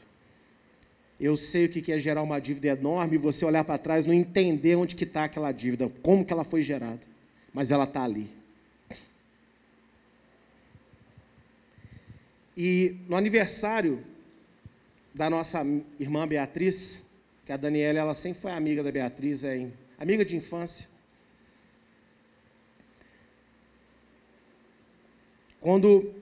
[1.20, 4.14] Eu sei o que é gerar uma dívida enorme e você olhar para trás não
[4.14, 7.02] entender onde que está aquela dívida, como que ela foi gerada.
[7.54, 8.30] Mas ela está ali.
[12.56, 14.04] E no aniversário
[15.14, 15.66] da nossa
[16.00, 17.04] irmã Beatriz,
[17.46, 20.88] que a Daniela ela sempre foi amiga da Beatriz, é amiga de infância.
[25.60, 26.14] Quando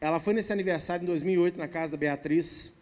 [0.00, 2.72] ela foi nesse aniversário em 2008 na casa da Beatriz,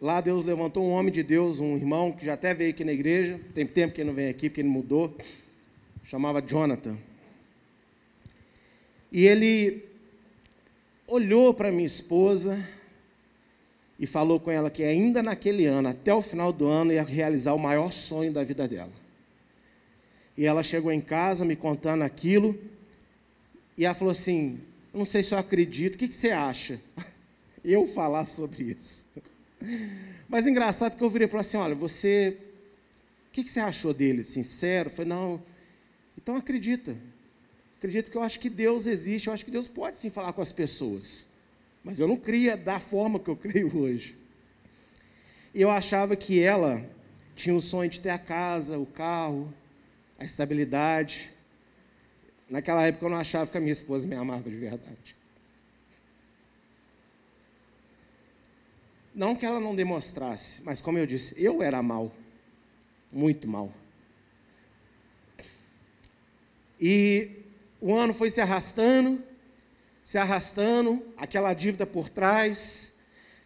[0.00, 2.92] lá Deus levantou um homem de Deus, um irmão que já até veio aqui na
[2.92, 5.16] igreja, tem tempo que ele não vem aqui porque ele mudou,
[6.04, 6.96] chamava Jonathan.
[9.10, 9.89] E ele
[11.10, 12.64] olhou para minha esposa
[13.98, 17.52] e falou com ela que ainda naquele ano, até o final do ano, ia realizar
[17.52, 18.92] o maior sonho da vida dela.
[20.36, 22.56] E ela chegou em casa me contando aquilo,
[23.76, 24.60] e ela falou assim:
[24.94, 26.80] Não sei se eu acredito, o que, que você acha?
[27.62, 29.04] Eu falar sobre isso.
[30.26, 32.38] Mas engraçado que eu virei para assim: Olha, você,
[33.28, 34.24] o que, que você achou dele?
[34.24, 34.88] Sincero?
[34.88, 35.42] Falei: Não,
[36.16, 36.96] então acredita.
[37.80, 40.42] Acredito que eu acho que Deus existe, eu acho que Deus pode sim falar com
[40.42, 41.26] as pessoas.
[41.82, 44.14] Mas eu não cria da forma que eu creio hoje.
[45.54, 46.84] E eu achava que ela
[47.34, 49.50] tinha o sonho de ter a casa, o carro,
[50.18, 51.32] a estabilidade.
[52.50, 55.16] Naquela época eu não achava que a minha esposa me amava de verdade.
[59.14, 62.12] Não que ela não demonstrasse, mas como eu disse, eu era mal,
[63.10, 63.72] muito mal.
[66.78, 67.39] E
[67.80, 69.22] o ano foi se arrastando,
[70.04, 72.92] se arrastando, aquela dívida por trás,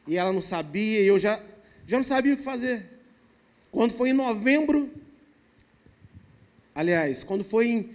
[0.06, 1.40] e ela não sabia, e eu já,
[1.86, 2.88] já não sabia o que fazer.
[3.70, 4.90] Quando foi em novembro,
[6.74, 7.94] aliás, quando foi em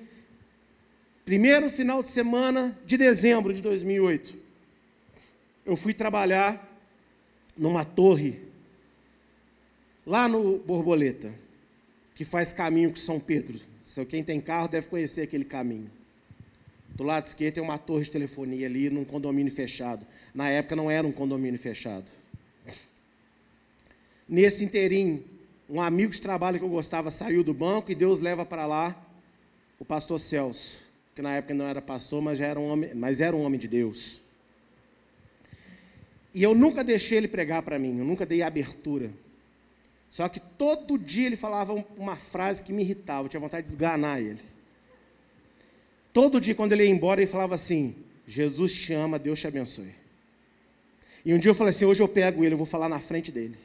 [1.26, 4.38] primeiro final de semana de dezembro de 2008,
[5.66, 6.68] eu fui trabalhar
[7.58, 8.40] numa torre,
[10.06, 11.34] lá no Borboleta,
[12.16, 13.60] que faz caminho com São Pedro.
[14.08, 15.99] Quem tem carro deve conhecer aquele caminho.
[17.00, 20.06] Do lado esquerdo tem uma torre de telefonia ali, num condomínio fechado.
[20.34, 22.12] Na época não era um condomínio fechado.
[24.28, 25.24] Nesse inteirinho,
[25.70, 29.02] um amigo de trabalho que eu gostava saiu do banco e Deus leva para lá
[29.80, 30.78] o pastor Celso,
[31.16, 33.58] que na época não era pastor, mas, já era um homem, mas era um homem
[33.58, 34.20] de Deus.
[36.34, 39.10] E eu nunca deixei ele pregar para mim, eu nunca dei abertura.
[40.10, 43.70] Só que todo dia ele falava uma frase que me irritava, eu tinha vontade de
[43.72, 44.59] esganar ele.
[46.20, 47.96] Todo dia, quando ele ia embora, ele falava assim:
[48.28, 49.96] Jesus te ama, Deus te abençoe.
[51.24, 53.32] E um dia eu falei assim: hoje eu pego ele, eu vou falar na frente
[53.32, 53.56] dele.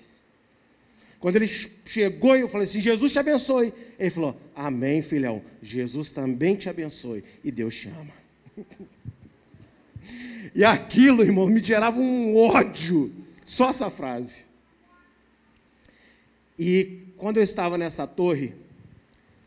[1.18, 3.74] Quando ele chegou, eu falei assim: Jesus te abençoe.
[3.98, 5.42] Ele falou: Amém, filhão.
[5.60, 7.24] Jesus também te abençoe.
[7.42, 8.14] E Deus te ama.
[10.54, 13.12] e aquilo, irmão, me gerava um ódio.
[13.44, 14.44] Só essa frase.
[16.56, 18.54] E quando eu estava nessa torre,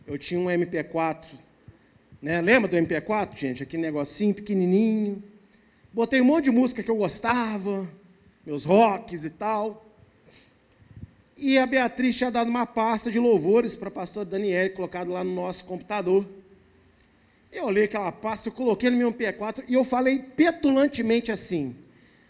[0.06, 1.47] eu tinha um MP4
[2.22, 2.42] né?
[2.42, 3.64] Lembra do MP4, gente?
[3.64, 5.24] Aquele negocinho pequenininho.
[5.94, 7.88] Botei um monte de música que eu gostava,
[8.46, 9.86] meus rocks e tal.
[11.36, 15.24] E a Beatriz tinha dado uma pasta de louvores para a pastora Daniele, colocado lá
[15.24, 16.26] no nosso computador.
[17.52, 21.76] Eu olhei aquela pasta, eu coloquei no meu MP4 e eu falei petulantemente assim: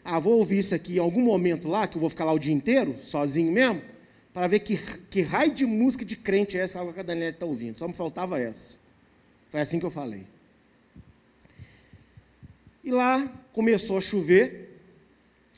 [0.04, 2.39] Ah, vou ouvir isso aqui em algum momento lá, que eu vou ficar lá o
[2.39, 3.82] dia inteiro, sozinho mesmo,
[4.34, 4.78] para ver que,
[5.10, 7.80] que raio de música de crente é essa que a Daniela está ouvindo.
[7.80, 8.78] Só me faltava essa.
[9.50, 10.26] Foi assim que eu falei.
[12.84, 14.80] E lá começou a chover,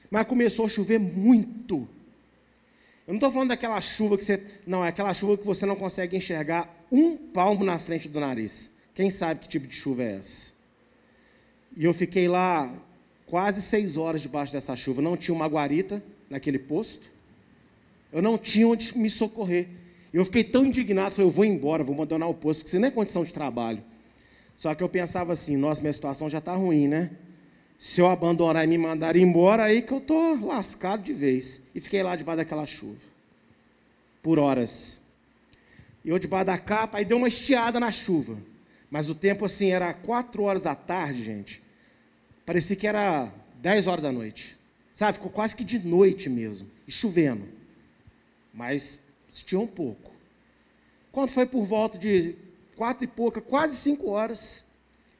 [0.09, 1.87] mas começou a chover muito.
[3.05, 4.43] Eu não estou falando daquela chuva que você.
[4.65, 8.71] Não, é aquela chuva que você não consegue enxergar um palmo na frente do nariz.
[8.93, 10.53] Quem sabe que tipo de chuva é essa?
[11.75, 12.71] E eu fiquei lá
[13.25, 15.01] quase seis horas debaixo dessa chuva.
[15.01, 17.09] Não tinha uma guarita naquele posto.
[18.11, 19.67] Eu não tinha onde me socorrer.
[20.13, 22.87] Eu fiquei tão indignado, falei, eu vou embora, vou abandonar o posto, porque isso não
[22.87, 23.83] é condição de trabalho.
[24.57, 27.11] Só que eu pensava assim, nossa, minha situação já está ruim, né?
[27.77, 31.61] Se eu abandonar e me mandar embora, aí que eu estou lascado de vez.
[31.73, 32.99] E fiquei lá debaixo daquela chuva.
[34.21, 35.01] Por horas.
[36.03, 38.37] E eu debaixo da capa, aí deu uma estiada na chuva.
[38.91, 41.63] Mas o tempo assim, era quatro horas da tarde, gente.
[42.45, 43.31] Parecia que era
[43.61, 44.57] dez horas da noite.
[44.93, 46.67] Sabe, ficou quase que de noite mesmo.
[46.85, 47.45] E chovendo.
[48.53, 48.99] Mas
[49.31, 50.11] tinha um pouco.
[51.11, 52.35] Quando foi por volta de
[52.75, 54.63] quatro e pouca, quase cinco horas,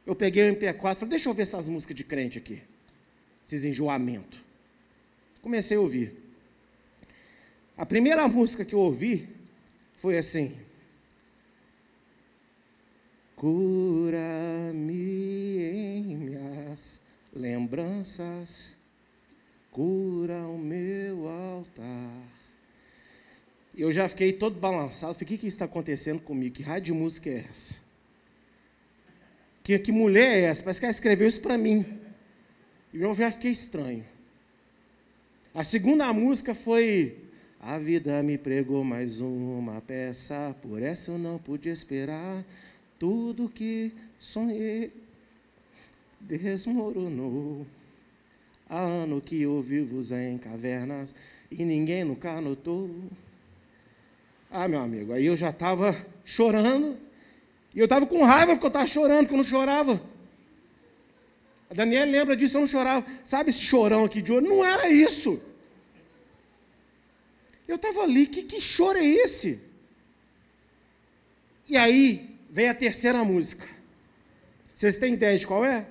[0.06, 2.62] eu peguei o MP4 e falei, deixa eu ver essas músicas de crente aqui.
[3.46, 4.40] Esses enjoamentos.
[5.42, 6.16] Comecei a ouvir.
[7.78, 9.30] A primeira música que eu ouvi
[9.98, 10.58] foi assim.
[13.36, 14.94] Cura-me
[15.64, 17.00] em minhas
[17.34, 18.76] lembranças,
[19.72, 22.39] cura o meu altar
[23.82, 25.14] eu já fiquei todo balançado.
[25.14, 26.56] Falei, o que, está acontecendo comigo?
[26.56, 27.82] Que raio de música é essa?
[29.64, 30.64] Que, que mulher é essa?
[30.64, 31.86] Parece que ela escreveu isso para mim.
[32.94, 34.06] E eu já fiquei estranho.
[35.54, 37.18] A segunda música foi
[37.60, 42.46] A vida me pregou mais uma peça, por essa eu não pude esperar.
[42.98, 44.92] Tudo que sonhei
[46.20, 47.66] desmoronou.
[48.70, 51.16] Há ano que eu vivo em cavernas
[51.52, 52.90] e ninguém nunca notou.
[54.52, 55.96] Ah, meu amigo, aí eu já estava
[56.26, 56.98] chorando.
[57.74, 60.02] E eu estava com raiva porque eu estava chorando, porque eu não chorava.
[61.70, 63.06] A Daniela lembra disso, eu não chorava.
[63.24, 64.48] Sabe esse chorão aqui de ouro?
[64.48, 65.40] Não era isso.
[67.68, 69.62] Eu estava ali, que, que choro é esse?
[71.68, 73.70] E aí vem a terceira música.
[74.74, 75.86] Vocês têm ideia de qual é?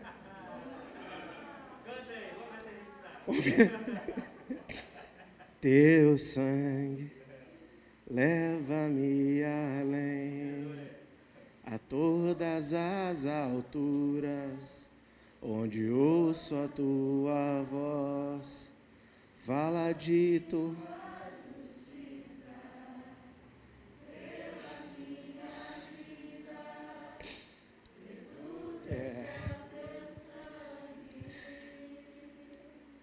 [5.60, 7.17] Teu sangue
[8.10, 10.66] leva-me além
[11.64, 14.88] a todas as alturas,
[15.42, 18.70] onde ouço a tua voz,
[19.36, 20.74] fala dito.
[28.90, 29.26] É.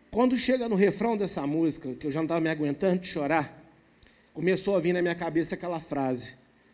[0.09, 3.64] Quando chega no refrão dessa música, que eu já não estava me aguentando de chorar,
[4.35, 6.33] começou a vir na minha cabeça aquela frase: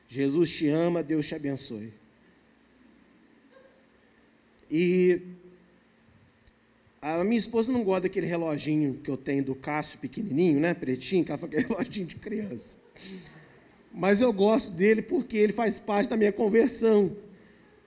[0.10, 1.94] Jesus te ama, Deus te abençoe.
[4.70, 5.22] E
[7.02, 11.24] a minha esposa não gosta daquele reloginho que eu tenho do Cássio pequenininho, né, pretinho,
[11.24, 12.78] que ela fala que é reloginho de criança.
[13.94, 17.16] Mas eu gosto dele porque ele faz parte da minha conversão.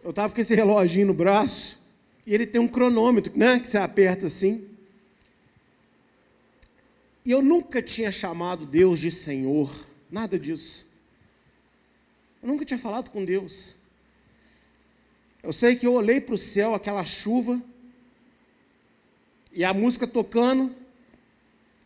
[0.02, 1.82] Eu estava com esse reloginho no braço
[2.26, 4.66] e ele tem um cronômetro, né, que você aperta assim.
[7.24, 9.74] E eu nunca tinha chamado Deus de Senhor,
[10.10, 10.86] nada disso.
[12.42, 13.74] Eu nunca tinha falado com Deus.
[15.42, 17.62] Eu sei que eu olhei para o céu, aquela chuva,
[19.50, 20.74] e a música tocando,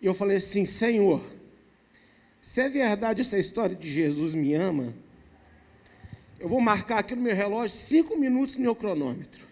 [0.01, 1.23] e eu falei assim: Senhor,
[2.41, 4.93] se é verdade essa história de Jesus me ama,
[6.41, 9.47] eu vou marcar aqui no meu relógio cinco minutos no meu cronômetro.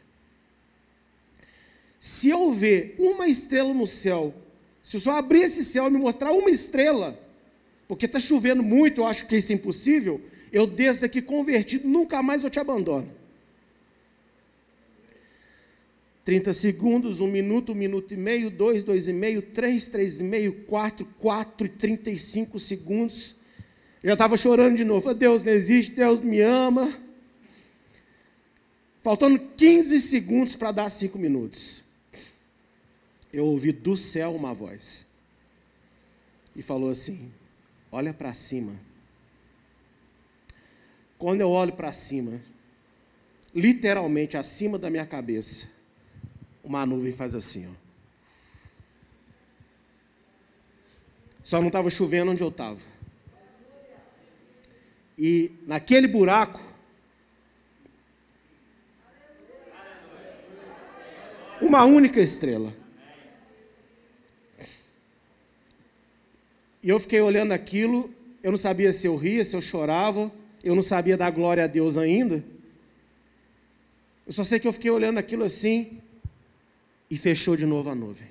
[2.01, 4.34] Se eu ver uma estrela no céu,
[4.87, 7.18] se o Senhor abrir esse céu e me mostrar uma estrela,
[7.89, 10.20] porque está chovendo muito, eu acho que isso é impossível,
[10.53, 13.11] eu desço daqui convertido, nunca mais eu te abandono.
[16.24, 20.22] 30 segundos, um minuto, um minuto e meio, dois, dois e meio, três, três e
[20.22, 23.34] meio, quatro, quatro e trinta e cinco segundos.
[24.05, 25.12] Eu já estava chorando de novo.
[25.12, 26.97] Deus não existe, Deus me ama.
[29.03, 31.84] Faltando 15 segundos para dar cinco minutos.
[33.37, 35.05] Eu ouvi do céu uma voz.
[36.55, 37.30] E falou assim:
[37.93, 38.72] Olha para cima.
[41.18, 42.41] Quando eu olho para cima,
[43.55, 45.68] literalmente acima da minha cabeça,
[46.64, 47.74] uma nuvem faz assim, ó.
[51.43, 52.80] Só não estava chovendo onde eu estava.
[55.18, 56.61] E naquele buraco,
[61.61, 62.86] uma única estrela.
[66.87, 68.14] E eu fiquei olhando aquilo,
[68.45, 70.30] eu não sabia se eu ria, se eu chorava,
[70.62, 72.45] eu não sabia dar glória a Deus ainda.
[74.24, 76.01] Eu só sei que eu fiquei olhando aquilo assim
[77.11, 78.28] e fechou de novo a nuvem.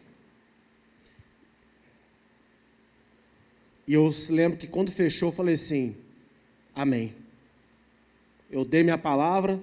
[3.86, 5.93] E eu lembro que quando fechou, eu falei assim:
[6.74, 7.14] Amém.
[8.49, 9.62] Eu dei minha palavra,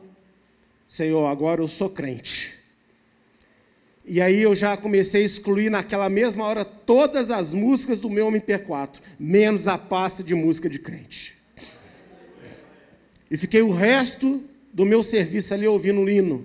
[0.86, 2.61] Senhor, agora eu sou crente.
[4.04, 8.26] E aí eu já comecei a excluir naquela mesma hora todas as músicas do meu
[8.28, 11.36] MP4, menos a pasta de música de crente.
[13.30, 14.42] E fiquei o resto
[14.72, 16.44] do meu serviço ali ouvindo o hino.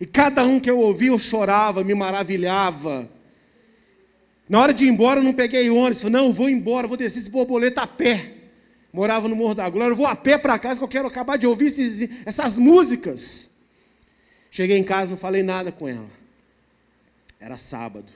[0.00, 3.10] E cada um que eu ouvia, eu chorava, me maravilhava.
[4.48, 6.02] Na hora de ir embora, eu não peguei ônibus.
[6.02, 8.34] Falei, não, eu vou embora, vou descer esse borboleta a pé.
[8.92, 11.36] Morava no Morro da Glória, eu vou a pé para casa, que eu quero acabar
[11.36, 13.50] de ouvir esses, essas músicas.
[14.50, 16.08] Cheguei em casa, não falei nada com ela.
[17.40, 18.12] Era sábado.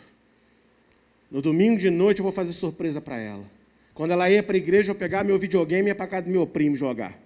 [1.31, 3.45] No domingo de noite, eu vou fazer surpresa para ela.
[3.95, 6.31] Quando ela ia para a igreja, eu pegar meu videogame e ia para casa do
[6.33, 7.19] meu primo jogar.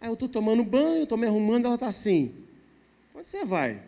[0.00, 2.32] Aí eu estou tomando banho, estou me arrumando, ela está assim.
[3.14, 3.82] Onde você vai?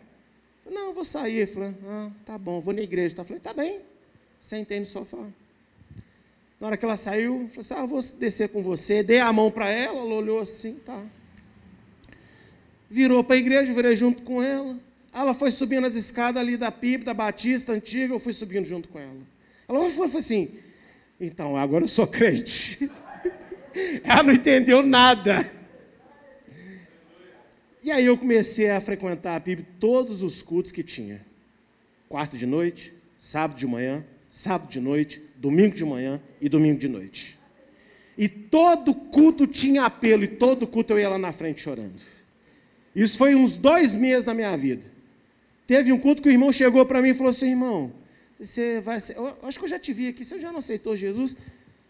[0.69, 1.41] Não, eu vou sair.
[1.41, 3.15] Eu falei, ah, tá bom, vou na igreja.
[3.17, 3.79] Eu falei, tá bem.
[4.41, 5.25] Sentei no sofá.
[6.59, 9.01] Na hora que ela saiu, eu falei assim, ah, vou descer com você.
[9.01, 11.01] Dei a mão para ela, ela olhou assim, tá.
[12.89, 14.77] Virou para a igreja, virei junto com ela.
[15.13, 18.89] Ela foi subindo as escadas ali da PIB, da Batista Antiga, eu fui subindo junto
[18.89, 19.21] com ela.
[19.67, 20.49] Ela foi, foi assim,
[21.19, 22.89] então, agora eu sou crente.
[24.03, 25.49] ela não entendeu nada.
[27.83, 31.25] E aí eu comecei a frequentar a PIB todos os cultos que tinha.
[32.07, 36.87] Quarta de noite, sábado de manhã, sábado de noite, domingo de manhã e domingo de
[36.87, 37.37] noite.
[38.17, 42.01] E todo culto tinha apelo, e todo culto eu ia lá na frente chorando.
[42.95, 44.98] Isso foi uns dois meses na minha vida.
[45.69, 47.91] Teve um culto que o irmão chegou para mim e falou assim: irmão,
[48.39, 48.97] você vai.
[49.15, 51.37] Eu acho que eu já te vi aqui, você já não aceitou Jesus?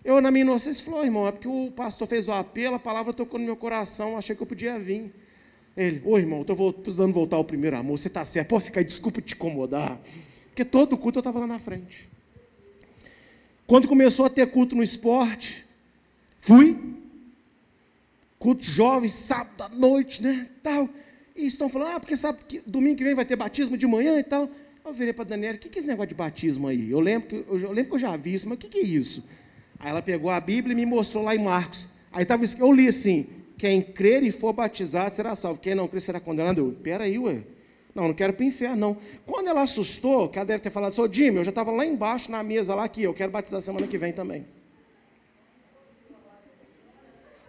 [0.04, 3.14] Eu, na minha inocência, falou: irmão, é porque o pastor fez o apelo, a palavra
[3.14, 5.14] tocou no meu coração, achei que eu podia vir.
[5.78, 9.22] Ele, ô irmão, estou precisando voltar ao primeiro amor, você está certo, pode ficar, desculpa
[9.22, 9.98] te incomodar.
[10.48, 12.10] Porque todo culto eu estava lá na frente.
[13.66, 15.66] Quando começou a ter culto no esporte,
[16.42, 16.78] fui.
[18.38, 20.50] Culto jovem, sábado à noite, né?
[20.62, 20.90] Tal.
[21.40, 24.20] E estão falando, ah, porque sabe que domingo que vem vai ter batismo de manhã
[24.20, 24.50] e tal.
[24.84, 26.92] Eu virei para a Daniela, o que, que é esse negócio de batismo aí?
[26.92, 28.80] Eu lembro, que, eu, eu lembro que eu já vi isso, mas o que, que
[28.80, 29.24] é isso?
[29.80, 31.88] Aí ela pegou a Bíblia e me mostrou lá em Marcos.
[32.12, 33.28] Aí tava, eu li assim:
[33.58, 36.60] quem crer e for batizado será salvo, quem não crer será condenado.
[36.60, 37.44] Eu, peraí, ué.
[37.96, 38.98] Não, não quero para o inferno, não.
[39.26, 42.30] Quando ela assustou, que ela deve ter falado, sou Jimmy, eu já estava lá embaixo
[42.30, 44.46] na mesa, lá aqui, eu quero batizar semana que vem também.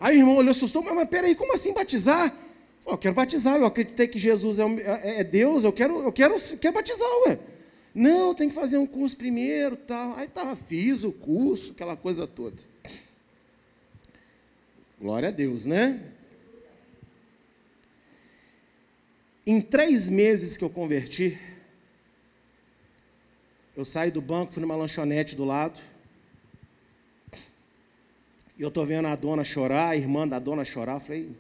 [0.01, 2.35] Aí o irmão olhou, assustou, mas, mas peraí, como assim batizar?
[2.87, 6.35] Eu quero batizar, eu acreditei que Jesus é, é, é Deus, eu quero, eu quero,
[6.59, 7.39] quero batizar, ué.
[7.95, 10.15] Não, tem que fazer um curso primeiro, tal.
[10.17, 12.57] Aí tá, fiz o curso, aquela coisa toda.
[15.01, 16.01] Glória a Deus, né?
[19.47, 21.39] Em três meses que eu converti,
[23.77, 25.81] eu saí do banco, fui numa lanchonete do lado.
[28.59, 31.01] E eu estou vendo a dona chorar, a irmã da dona chorar.
[31.01, 31.31] Falei,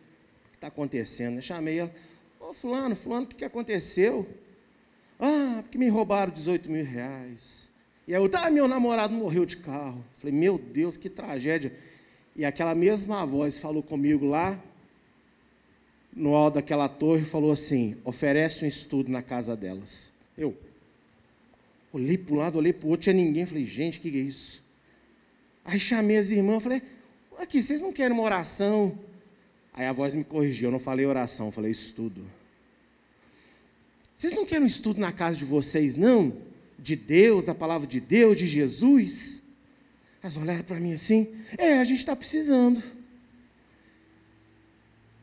[0.60, 1.36] está acontecendo?
[1.36, 1.90] Eu chamei ela,
[2.38, 4.28] ô fulano, fulano, o que, que aconteceu?
[5.18, 7.70] Ah, porque me roubaram 18 mil reais.
[8.06, 10.04] E aí eu, ah, meu namorado morreu de carro.
[10.18, 11.72] Falei, meu Deus, que tragédia.
[12.36, 14.62] E aquela mesma voz falou comigo lá,
[16.14, 20.12] no alto daquela torre, falou assim: oferece um estudo na casa delas.
[20.36, 20.54] Eu
[21.90, 23.46] olhei para um lado, olhei para o outro, tinha ninguém.
[23.46, 24.62] Falei, gente, o que, que é isso?
[25.64, 26.82] Aí chamei as irmãs, falei,
[27.38, 28.98] aqui, vocês não querem uma oração?
[29.80, 32.20] Aí a voz me corrigiu, eu não falei oração, eu falei estudo.
[34.14, 36.34] Vocês não querem um estudo na casa de vocês, não?
[36.78, 39.42] De Deus, a palavra de Deus, de Jesus?
[40.22, 42.82] Elas olharam para mim assim, é, a gente está precisando.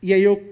[0.02, 0.42] E aí eu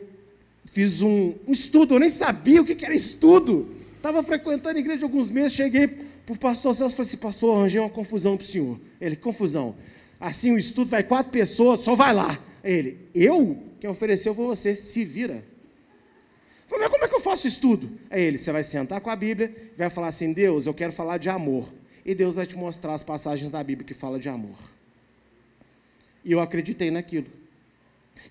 [0.67, 3.75] fiz um, um, estudo, eu nem sabia o que, que era estudo.
[3.97, 7.57] Estava frequentando a igreja alguns meses, cheguei para o pastor Celso e falei assim, pastor,
[7.57, 8.79] arranjei uma confusão para o senhor.
[9.01, 9.75] Ele, confusão.
[10.21, 12.39] Assim o estudo vai quatro pessoas, só vai lá.
[12.67, 13.63] Ele, eu?
[13.79, 15.45] Quem ofereceu foi você, se vira.
[16.67, 17.93] Falei, mas como é que eu faço estudo?
[18.11, 21.19] Aí ele, você vai sentar com a Bíblia vai falar assim, Deus, eu quero falar
[21.19, 21.73] de amor.
[22.05, 24.59] E Deus vai te mostrar as passagens da Bíblia que fala de amor.
[26.25, 27.29] E eu acreditei naquilo.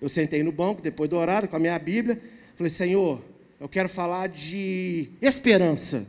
[0.00, 2.20] Eu sentei no banco, depois do horário, com a minha Bíblia,
[2.54, 3.22] falei, Senhor,
[3.58, 6.06] eu quero falar de esperança.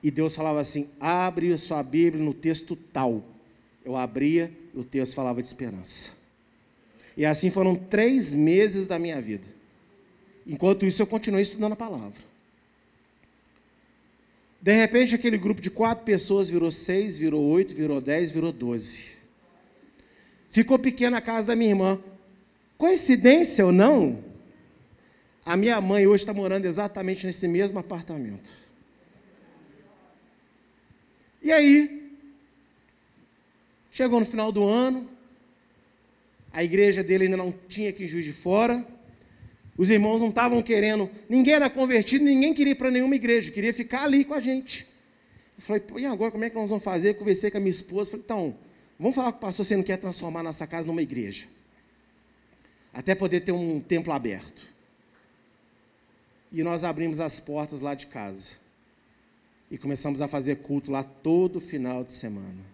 [0.00, 3.24] E Deus falava assim: abre a sua Bíblia no texto tal.
[3.84, 6.15] Eu abria o texto falava de esperança.
[7.16, 9.46] E assim foram três meses da minha vida.
[10.46, 12.20] Enquanto isso, eu continuei estudando a palavra.
[14.60, 19.16] De repente, aquele grupo de quatro pessoas virou seis, virou oito, virou dez, virou doze.
[20.50, 21.98] Ficou pequena a casa da minha irmã.
[22.76, 24.22] Coincidência ou não,
[25.44, 28.50] a minha mãe hoje está morando exatamente nesse mesmo apartamento.
[31.40, 32.12] E aí,
[33.90, 35.08] chegou no final do ano,
[36.56, 38.82] a igreja dele ainda não tinha que Juiz de Fora,
[39.76, 43.74] os irmãos não estavam querendo, ninguém era convertido, ninguém queria ir para nenhuma igreja, queria
[43.74, 44.86] ficar ali com a gente.
[45.58, 47.10] Eu falei, e agora como é que nós vamos fazer?
[47.10, 48.56] Eu conversei com a minha esposa, falei, então,
[48.98, 51.44] vamos falar com o pastor, você não quer transformar nossa casa numa igreja.
[52.90, 54.66] Até poder ter um templo aberto.
[56.50, 58.52] E nós abrimos as portas lá de casa.
[59.70, 62.64] E começamos a fazer culto lá todo final de semana.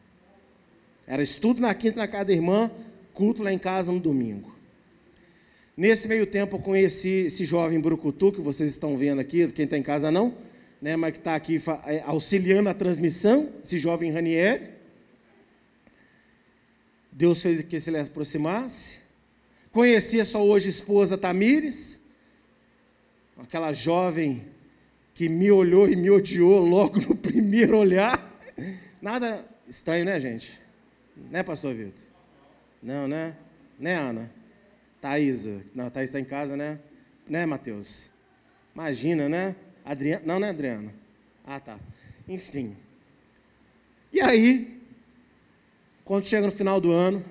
[1.05, 2.71] Era estudo na quinta na casa da irmã,
[3.15, 4.55] culto lá em casa no domingo.
[5.77, 9.77] Nesse meio tempo, eu conheci esse jovem Brucutu, que vocês estão vendo aqui, quem está
[9.77, 10.37] em casa não,
[10.81, 14.71] né, mas que está aqui é, auxiliando a transmissão, esse jovem Ranieri.
[17.11, 18.99] Deus fez que se ele aproximasse.
[19.71, 22.01] Conheci a sua hoje esposa Tamires,
[23.39, 24.45] aquela jovem
[25.15, 28.31] que me olhou e me odiou logo no primeiro olhar.
[29.01, 30.61] Nada estranho, né, gente?
[31.31, 32.12] Né, pastor Vitor?
[32.83, 33.37] Não, né?
[33.79, 34.31] Né, Ana?
[35.01, 35.63] Thaisa.
[35.75, 36.79] Não, a Thaís está em casa, né?
[37.29, 38.11] Né, Matheus?
[38.75, 39.55] Imagina, né?
[39.85, 40.23] Adriana.
[40.25, 40.93] Não, não é Adriana.
[41.45, 41.79] Ah, tá.
[42.29, 42.77] Enfim.
[44.13, 44.81] E aí,
[46.05, 47.25] quando chega no final do ano,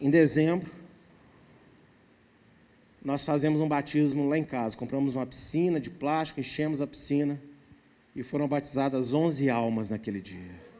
[0.00, 0.70] em dezembro,
[3.04, 4.76] nós fazemos um batismo lá em casa.
[4.76, 7.40] Compramos uma piscina de plástico, enchemos a piscina
[8.14, 10.71] e foram batizadas 11 almas naquele dia.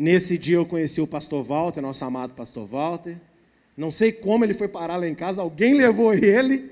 [0.00, 3.18] Nesse dia eu conheci o pastor Walter, nosso amado pastor Walter.
[3.76, 6.70] Não sei como ele foi parar lá em casa, alguém levou ele.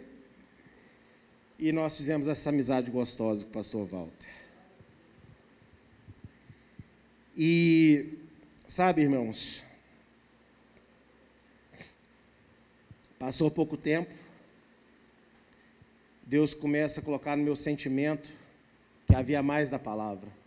[1.59, 4.29] E nós fizemos essa amizade gostosa com o pastor Walter.
[7.37, 8.16] E,
[8.68, 9.61] sabe, irmãos,
[13.18, 14.14] passou pouco tempo,
[16.24, 18.31] Deus começa a colocar no meu sentimento
[19.05, 20.45] que havia mais da palavra.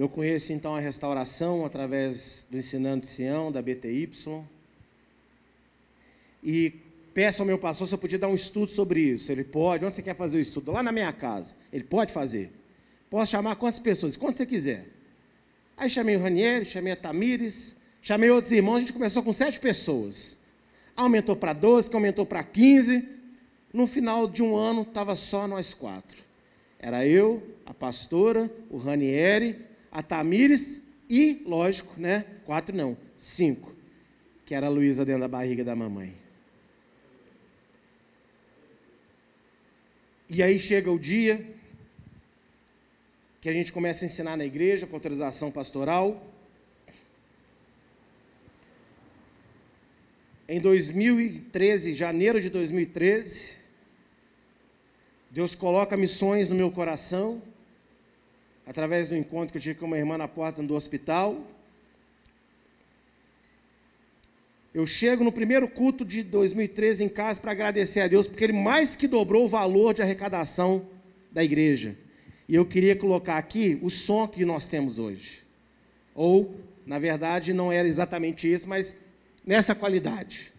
[0.00, 4.10] Eu conheço então a restauração através do Ensinando de Sião, da BTY.
[6.42, 6.72] E
[7.12, 9.30] peço ao meu pastor se eu podia dar um estudo sobre isso.
[9.30, 9.84] Ele pode.
[9.84, 10.72] Onde você quer fazer o estudo?
[10.72, 11.54] Lá na minha casa.
[11.70, 12.50] Ele pode fazer.
[13.10, 14.16] Posso chamar quantas pessoas?
[14.16, 14.86] Quantas você quiser.
[15.76, 18.76] Aí chamei o Ranieri, chamei a Tamires, chamei outros irmãos.
[18.76, 20.34] A gente começou com sete pessoas.
[20.96, 23.06] Aumentou para 12, que aumentou para 15.
[23.70, 26.22] No final de um ano, estava só nós quatro.
[26.78, 32.24] Era eu, a pastora, o Ranieri, a Tamires e, lógico, né?
[32.44, 33.74] Quatro não, cinco.
[34.46, 36.14] Que era a Luísa dentro da barriga da mamãe.
[40.28, 41.44] E aí chega o dia
[43.40, 46.24] que a gente começa a ensinar na igreja com autorização pastoral.
[50.46, 53.50] Em 2013, janeiro de 2013,
[55.30, 57.42] Deus coloca missões no meu coração,
[58.66, 61.44] através do encontro que eu tive com uma irmã na porta do hospital.
[64.72, 68.52] Eu chego no primeiro culto de 2013 em casa para agradecer a Deus, porque Ele
[68.52, 70.86] mais que dobrou o valor de arrecadação
[71.32, 71.96] da igreja.
[72.48, 75.42] E eu queria colocar aqui o som que nós temos hoje.
[76.14, 76.54] Ou,
[76.86, 78.96] na verdade, não era exatamente isso, mas
[79.44, 80.52] nessa qualidade.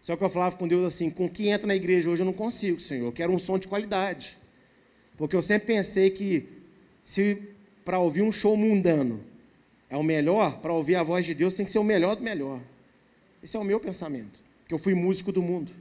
[0.00, 2.32] Só que eu falava com Deus assim: com quem entra na igreja hoje eu não
[2.32, 3.06] consigo, Senhor.
[3.06, 4.38] Eu quero um som de qualidade.
[5.18, 6.48] Porque eu sempre pensei que
[7.08, 7.40] se
[7.86, 9.24] para ouvir um show mundano
[9.88, 12.22] é o melhor, para ouvir a voz de Deus tem que ser o melhor do
[12.22, 12.60] melhor.
[13.42, 15.72] Esse é o meu pensamento, que eu fui músico do mundo.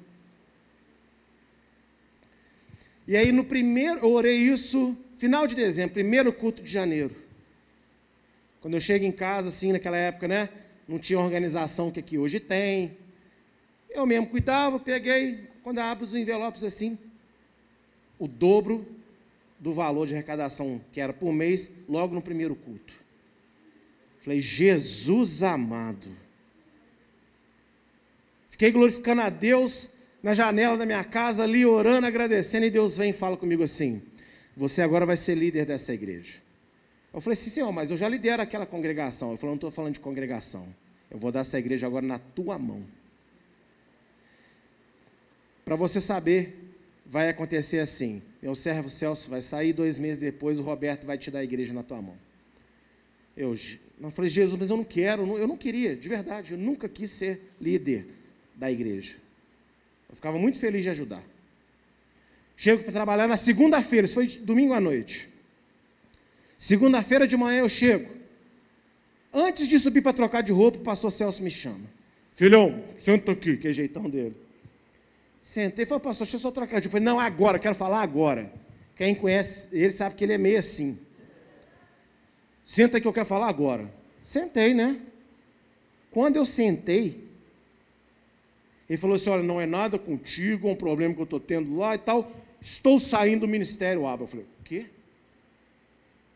[3.06, 7.14] E aí no primeiro, eu orei isso final de dezembro, primeiro culto de janeiro.
[8.62, 10.48] Quando eu chego em casa, assim, naquela época, né?
[10.88, 12.96] Não tinha organização que aqui hoje tem.
[13.90, 16.98] Eu mesmo cuidava, peguei, quando abro os envelopes assim,
[18.18, 18.88] o dobro
[19.60, 22.94] do valor de arrecadação que era por mês, logo no primeiro culto.
[24.22, 26.10] Falei, Jesus amado.
[28.50, 29.90] Fiquei glorificando a Deus
[30.22, 34.02] na janela da minha casa, ali orando, agradecendo, e Deus vem e fala comigo assim:
[34.56, 36.36] Você agora vai ser líder dessa igreja.
[37.14, 39.32] Eu falei assim, Senhor, mas eu já lidero aquela congregação.
[39.32, 40.68] Eu falei, não estou falando de congregação.
[41.10, 42.84] Eu vou dar essa igreja agora na tua mão.
[45.64, 50.62] Para você saber, vai acontecer assim: meu servo Celso vai sair, dois meses depois o
[50.62, 52.18] Roberto vai te dar a igreja na tua mão.
[53.36, 53.54] Eu
[54.00, 57.12] não falei, Jesus, mas eu não quero, eu não queria, de verdade, eu nunca quis
[57.12, 58.08] ser líder
[58.56, 59.18] da igreja.
[60.10, 61.22] Eu ficava muito feliz de ajudar.
[62.56, 65.28] Chego para trabalhar na segunda-feira, isso foi domingo à noite.
[66.58, 68.10] Segunda-feira de manhã eu chego.
[69.34, 71.84] Antes de subir para trocar de roupa, o pastor Celso me chama.
[72.34, 74.38] Filhão, senta aqui, que é jeitão dele.
[75.48, 76.84] Sentei e falei, pastor, deixa eu só trocar.
[76.84, 78.52] Eu falei, não, agora, quero falar agora.
[78.98, 81.00] Quem conhece ele sabe que ele é meio assim.
[82.66, 83.90] Senta que eu quero falar agora.
[84.22, 85.00] Sentei, né?
[86.12, 87.24] Quando eu sentei,
[88.90, 91.78] ele falou assim: olha, não é nada contigo, é um problema que eu estou tendo
[91.78, 92.30] lá e tal.
[92.60, 94.26] Estou saindo do ministério, Abra.
[94.26, 94.88] Eu falei, o quê?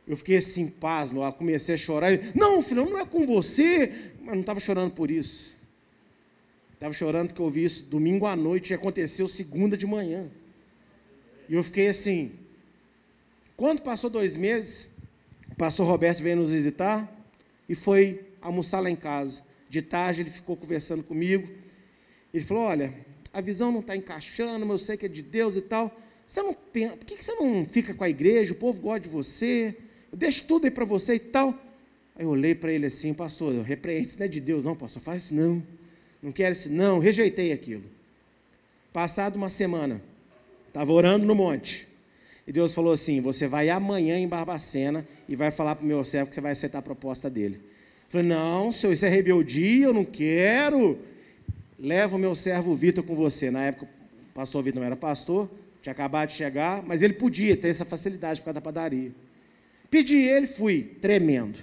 [0.07, 2.13] Eu fiquei assim, pasmo, eu comecei a chorar.
[2.13, 4.13] Ele, não, filho, não é com você.
[4.21, 5.59] Mas não estava chorando por isso.
[6.81, 10.25] Estava chorando porque eu ouvi isso domingo à noite e aconteceu segunda de manhã.
[11.47, 12.31] E eu fiquei assim.
[13.55, 14.91] Quando passou dois meses,
[15.51, 17.07] o pastor Roberto veio nos visitar
[17.69, 19.43] e foi almoçar lá em casa.
[19.69, 21.47] De tarde ele ficou conversando comigo.
[22.33, 22.91] Ele falou: Olha,
[23.31, 25.95] a visão não está encaixando, mas eu sei que é de Deus e tal.
[26.25, 28.53] Você não pensa, por que você não fica com a igreja?
[28.53, 29.77] O povo gosta de você.
[30.11, 31.49] Eu deixo tudo aí para você e tal.
[32.15, 34.99] Aí eu olhei para ele assim, pastor, repreende, isso não é de Deus, não, pastor,
[35.03, 35.61] faz isso não
[36.21, 36.71] não quero isso.
[36.71, 37.83] Não, rejeitei aquilo.
[38.93, 40.01] Passado uma semana,
[40.67, 41.87] estava orando no monte.
[42.45, 46.03] E Deus falou assim: Você vai amanhã em Barbacena e vai falar para o meu
[46.03, 47.55] servo que você vai aceitar a proposta dele.
[47.55, 50.99] Eu falei: Não, senhor, isso é rebeldia, eu não quero.
[51.79, 53.49] Leva o meu servo Vitor com você.
[53.49, 55.49] Na época, o pastor Vitor não era pastor,
[55.81, 59.11] tinha acabado de chegar, mas ele podia ter essa facilidade por causa da padaria.
[59.89, 61.59] Pedi ele, fui, tremendo.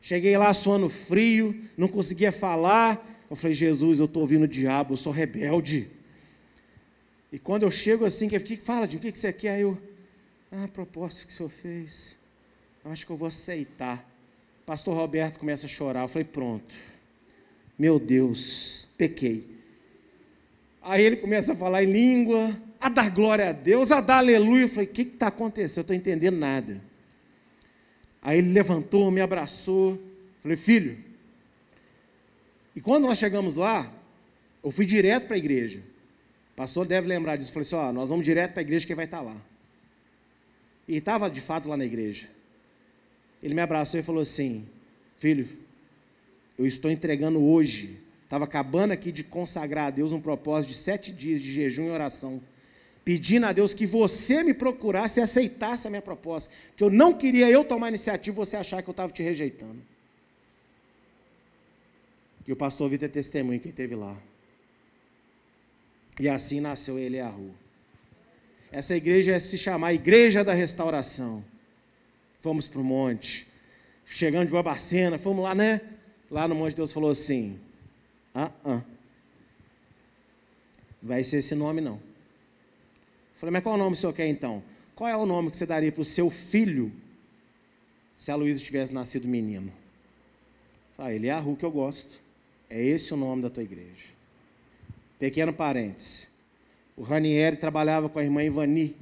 [0.00, 4.94] Cheguei lá suando frio, não conseguia falar, eu falei, Jesus, eu estou ouvindo o diabo,
[4.94, 5.88] eu sou rebelde.
[7.32, 9.52] E quando eu chego assim, que, que fala, de o que, que você quer?
[9.52, 9.78] Aí eu,
[10.50, 12.16] ah, a proposta que o senhor fez,
[12.84, 14.04] eu acho que eu vou aceitar.
[14.66, 16.02] Pastor Roberto começa a chorar.
[16.02, 16.74] Eu falei, pronto.
[17.78, 19.46] Meu Deus, pequei.
[20.82, 24.62] Aí ele começa a falar em língua, a dar glória a Deus, a dar aleluia.
[24.62, 25.78] Eu falei, o que está acontecendo?
[25.78, 26.80] Eu estou entendendo nada.
[28.20, 29.92] Aí ele levantou, me abraçou.
[29.92, 31.09] Eu falei, filho,
[32.74, 33.92] e quando nós chegamos lá,
[34.62, 35.80] eu fui direto para a igreja.
[36.52, 37.52] O pastor deve lembrar disso.
[37.52, 39.36] Falei assim: ó, nós vamos direto para a igreja, quem vai estar tá lá?
[40.86, 42.28] E estava de fato lá na igreja.
[43.42, 44.66] Ele me abraçou e falou assim:
[45.18, 45.48] Filho,
[46.58, 47.98] eu estou entregando hoje.
[48.24, 51.90] Estava acabando aqui de consagrar a Deus um propósito de sete dias de jejum e
[51.90, 52.40] oração.
[53.04, 56.52] Pedindo a Deus que você me procurasse e aceitasse a minha proposta.
[56.76, 59.82] Que eu não queria eu tomar iniciativa e você achar que eu estava te rejeitando.
[62.50, 64.20] E o pastor Vitor é testemunho que esteve lá.
[66.18, 67.54] E assim nasceu ele a rua.
[68.72, 71.44] Essa igreja é se chamar Igreja da Restauração.
[72.40, 73.46] Fomos para o monte.
[74.04, 75.80] Chegando de Babacena, fomos lá, né?
[76.28, 77.56] Lá no monte Deus falou assim:
[78.34, 78.82] ah, ah.
[81.00, 82.00] Vai ser esse nome não.
[83.36, 84.60] Falei, mas qual nome o senhor quer então?
[84.96, 86.92] Qual é o nome que você daria para o seu filho
[88.16, 89.72] se a Luísa tivesse nascido menino?
[90.96, 92.28] Falei, ele é a rua que eu gosto.
[92.70, 94.06] É esse o nome da tua igreja.
[95.18, 96.28] Pequeno parênteses.
[96.96, 98.96] O Ranieri trabalhava com a irmã Ivani.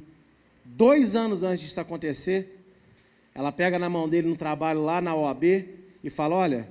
[0.64, 2.58] Dois anos antes disso acontecer,
[3.34, 5.44] ela pega na mão dele no trabalho lá na OAB
[6.02, 6.68] e fala: Olha,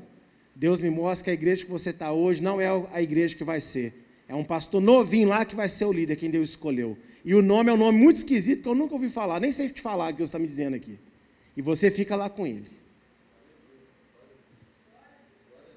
[0.55, 3.43] Deus me mostra que a igreja que você está hoje não é a igreja que
[3.43, 4.03] vai ser.
[4.27, 6.97] É um pastor novinho lá que vai ser o líder, quem Deus escolheu.
[7.23, 9.69] E o nome é um nome muito esquisito que eu nunca ouvi falar, nem sei
[9.69, 10.97] te falar que Deus está me dizendo aqui.
[11.55, 12.67] E você fica lá com ele.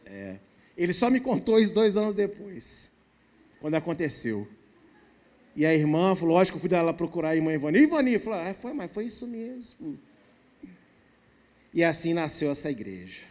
[0.06, 0.36] É.
[0.82, 2.90] Ele só me contou isso dois anos depois
[3.60, 4.48] quando aconteceu.
[5.54, 7.80] E a irmã falou, lógico, eu fui dela procurar a irmã Ivani.
[7.80, 9.98] Ivani falou, ah, foi, mas foi isso mesmo.
[11.74, 13.26] E assim nasceu essa igreja.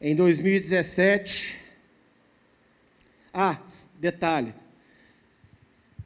[0.00, 1.54] Em 2017,
[3.30, 3.60] ah,
[4.00, 4.54] detalhe,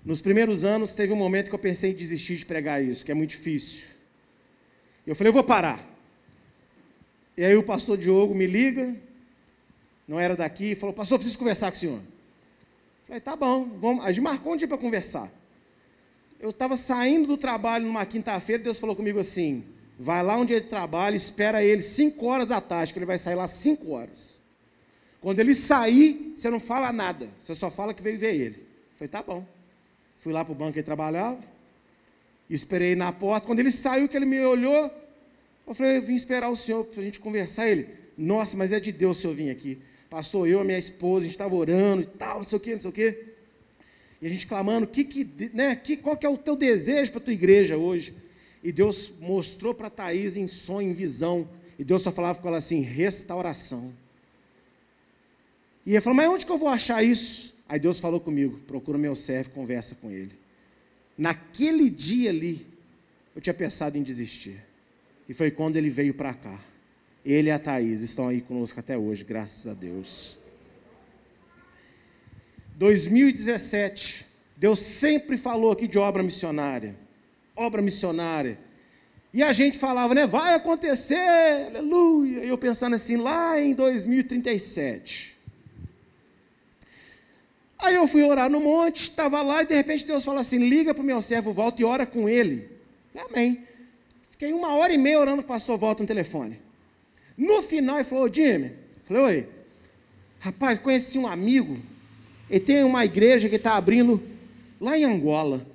[0.05, 3.13] nos primeiros anos teve um momento que eu pensei em desistir de pregar isso, que
[3.13, 3.87] é muito difícil.
[5.07, 6.00] Eu falei, eu vou parar.
[7.41, 8.95] E aí o pastor Diogo me liga,
[10.07, 12.01] não era daqui, falou, pastor, preciso conversar com o senhor.
[13.07, 14.05] Falei, tá bom, vamos.
[14.05, 15.33] A gente marcou um dia para conversar.
[16.39, 19.65] Eu estava saindo do trabalho numa quinta-feira, Deus falou comigo assim:
[19.99, 23.37] vai lá onde ele trabalha, espera ele 5 horas da tarde, que ele vai sair
[23.37, 24.39] lá 5 horas.
[25.19, 28.67] Quando ele sair, você não fala nada, você só fala que veio ver ele.
[28.99, 29.47] Falei, tá bom.
[30.19, 31.39] Fui lá para o banco que ele trabalhava,
[32.51, 33.47] esperei na porta.
[33.47, 34.95] Quando ele saiu, que ele me olhou,
[35.67, 37.69] eu falei, eu vim esperar o senhor para a gente conversar.
[37.69, 39.79] Ele, nossa, mas é de Deus o senhor vir aqui
[40.11, 42.73] pastor, eu e minha esposa, a gente estava orando e tal, não sei o quê,
[42.73, 43.27] não sei o quê.
[44.21, 47.21] E a gente clamando, que, que, né, que, qual que é o teu desejo para
[47.21, 48.13] a tua igreja hoje?
[48.63, 51.49] E Deus mostrou para Thaís em sonho, em visão.
[51.79, 53.95] E Deus só falava com ela assim, restauração.
[55.87, 57.55] E ele falou, mas onde que eu vou achar isso?
[57.67, 60.33] Aí Deus falou comigo, procura meu servo, conversa com ele.
[61.17, 62.67] Naquele dia ali,
[63.35, 64.61] eu tinha pensado em desistir.
[65.31, 66.59] E foi quando ele veio para cá.
[67.25, 70.37] Ele e a Thaís estão aí conosco até hoje, graças a Deus.
[72.75, 74.27] 2017,
[74.57, 76.97] Deus sempre falou aqui de obra missionária.
[77.55, 78.59] Obra missionária.
[79.33, 80.27] E a gente falava, né?
[80.27, 82.45] Vai acontecer, aleluia.
[82.45, 85.39] E eu pensando assim, lá em 2037.
[87.79, 90.93] Aí eu fui orar no monte, estava lá e de repente Deus falou assim: liga
[90.93, 92.69] para o meu servo, volta e ora com ele.
[93.15, 93.70] Amém.
[94.41, 96.59] Fiquei uma hora e meia orando o pastor, volta no telefone.
[97.37, 98.73] No final ele falou, Jimmy,
[99.05, 99.49] falei, oi,
[100.39, 101.77] rapaz, conheci um amigo,
[102.49, 104.19] ele tem uma igreja que está abrindo
[104.81, 105.67] lá em Angola.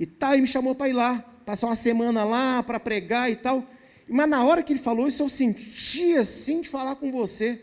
[0.00, 3.36] E tal, e me chamou para ir lá, passar uma semana lá para pregar e
[3.36, 3.62] tal.
[4.08, 7.60] Mas na hora que ele falou isso, eu senti assim de falar com você.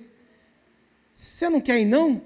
[1.15, 2.21] Você não quer ir, não?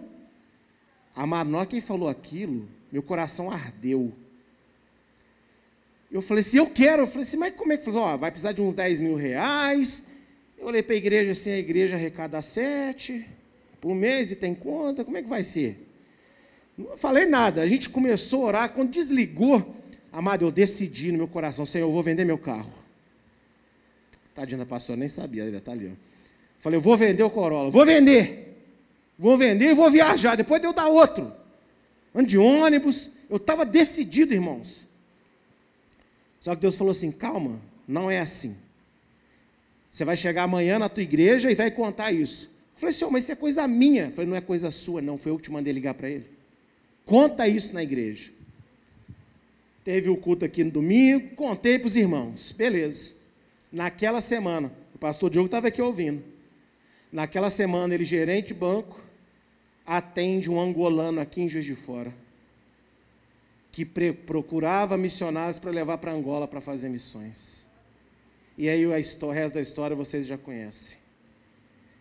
[1.15, 4.13] Amado, na hora que ele falou aquilo, meu coração ardeu.
[6.11, 7.03] Eu falei assim, eu quero.
[7.03, 8.01] Eu falei assim, mas como é que falou?
[8.01, 10.03] Ó, vai precisar de uns 10 mil reais,
[10.57, 13.25] eu olhei para a igreja assim, a igreja arrecada sete
[13.79, 15.87] por mês e tem conta, como é que vai ser?
[16.77, 19.75] Não falei nada, a gente começou a orar, quando desligou,
[20.11, 22.71] amado, eu decidi no meu coração, Senhor, eu vou vender meu carro.
[24.35, 25.91] Tadinha da pastora, nem sabia, ele está ali.
[25.93, 25.95] Ó.
[26.59, 28.57] Falei, eu vou vender o Corolla, vou vender,
[29.17, 31.31] vou vender e vou viajar, depois eu dar outro.
[32.13, 34.88] Ando de ônibus, eu estava decidido, irmãos.
[36.39, 38.55] Só que Deus falou assim: calma, não é assim.
[39.91, 42.49] Você vai chegar amanhã na tua igreja e vai contar isso.
[42.75, 44.05] Eu falei, senhor, mas isso é coisa minha.
[44.05, 45.17] Eu falei, não é coisa sua, não.
[45.17, 46.25] Foi eu que te mandei ligar para ele.
[47.05, 48.31] Conta isso na igreja.
[49.83, 52.51] Teve o culto aqui no domingo, contei para os irmãos.
[52.51, 53.11] Beleza.
[53.71, 56.23] Naquela semana, o pastor Diogo estava aqui ouvindo.
[57.11, 59.01] Naquela semana, ele, gerente de banco,
[59.85, 62.13] atende um angolano aqui em Juiz de Fora,
[63.79, 67.65] que procurava missionários para levar para Angola para fazer missões.
[68.57, 70.97] E aí o resto da história vocês já conhecem.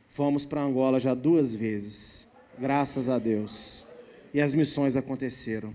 [0.09, 2.27] Fomos para Angola já duas vezes,
[2.59, 3.87] graças a Deus.
[4.35, 5.73] E as missões aconteceram.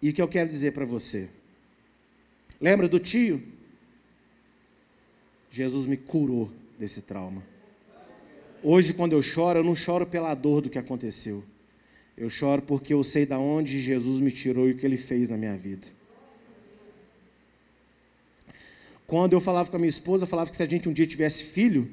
[0.00, 1.28] E o que eu quero dizer para você?
[2.60, 3.42] Lembra do tio?
[5.50, 7.51] Jesus me curou desse trauma.
[8.62, 11.42] Hoje, quando eu choro, eu não choro pela dor do que aconteceu.
[12.16, 15.28] Eu choro porque eu sei da onde Jesus me tirou e o que ele fez
[15.28, 15.86] na minha vida.
[19.06, 21.06] Quando eu falava com a minha esposa, eu falava que se a gente um dia
[21.06, 21.90] tivesse filho,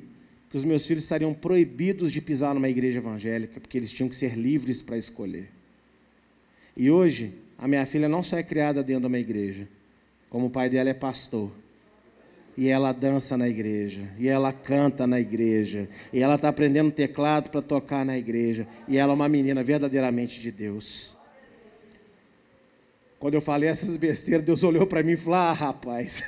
[0.50, 4.16] que os meus filhos estariam proibidos de pisar numa igreja evangélica, porque eles tinham que
[4.16, 5.50] ser livres para escolher.
[6.78, 9.68] E hoje, a minha filha não só é criada dentro de uma igreja,
[10.30, 11.52] como o pai dela é pastor.
[12.60, 17.50] E ela dança na igreja, e ela canta na igreja, e ela está aprendendo teclado
[17.50, 21.18] para tocar na igreja, e ela é uma menina verdadeiramente de Deus.
[23.18, 26.22] Quando eu falei essas besteiras, Deus olhou para mim e falou: Ah, rapaz,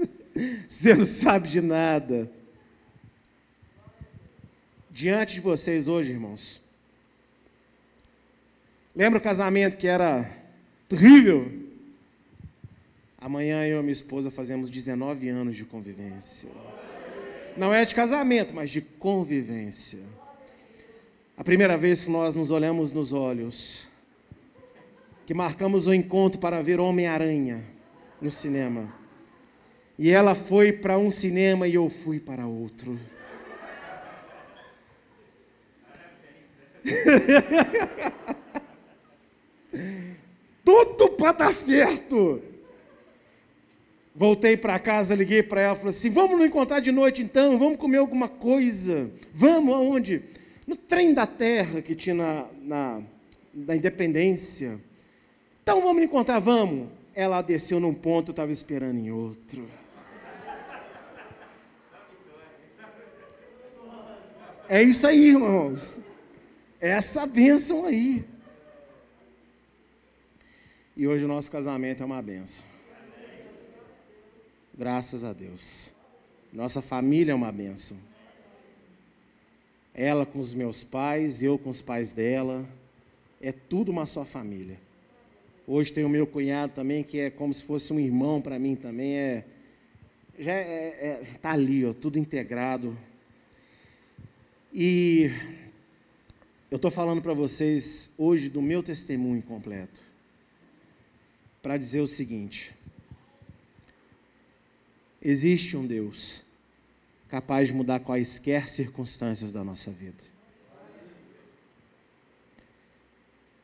[0.66, 2.30] você não sabe de nada.
[4.90, 6.58] Diante de vocês hoje, irmãos,
[8.94, 10.26] lembra o casamento que era
[10.88, 11.65] terrível?
[13.26, 16.48] Amanhã eu e minha esposa fazemos 19 anos de convivência.
[17.56, 19.98] Não é de casamento, mas de convivência.
[21.36, 23.88] A primeira vez que nós nos olhamos nos olhos,
[25.26, 27.64] que marcamos o encontro para ver Homem-Aranha
[28.22, 28.94] no cinema.
[29.98, 32.96] E ela foi para um cinema e eu fui para outro.
[40.64, 42.54] Tudo para dar certo.
[44.18, 47.76] Voltei para casa, liguei para ela, falei assim: vamos nos encontrar de noite então, vamos
[47.76, 49.10] comer alguma coisa.
[49.30, 50.22] Vamos aonde?
[50.66, 53.02] No trem da terra que tinha na, na,
[53.52, 54.80] na Independência.
[55.62, 56.88] Então vamos nos encontrar, vamos.
[57.14, 59.68] Ela desceu num ponto, eu estava esperando em outro.
[64.66, 65.98] É isso aí, irmãos.
[66.80, 68.24] É essa bênção aí.
[70.96, 72.75] E hoje o nosso casamento é uma bênção.
[74.78, 75.94] Graças a Deus.
[76.52, 77.96] Nossa família é uma bênção.
[79.94, 82.68] Ela com os meus pais, eu com os pais dela.
[83.40, 84.78] É tudo uma só família.
[85.66, 88.76] Hoje tem o meu cunhado também, que é como se fosse um irmão para mim
[88.76, 89.16] também.
[89.16, 89.44] É,
[90.38, 92.98] já é, é, tá ali, ó, tudo integrado.
[94.70, 95.30] E
[96.70, 100.02] eu estou falando para vocês hoje do meu testemunho completo.
[101.62, 102.74] Para dizer o seguinte:
[105.28, 106.40] Existe um Deus
[107.28, 110.22] capaz de mudar quaisquer circunstâncias da nossa vida.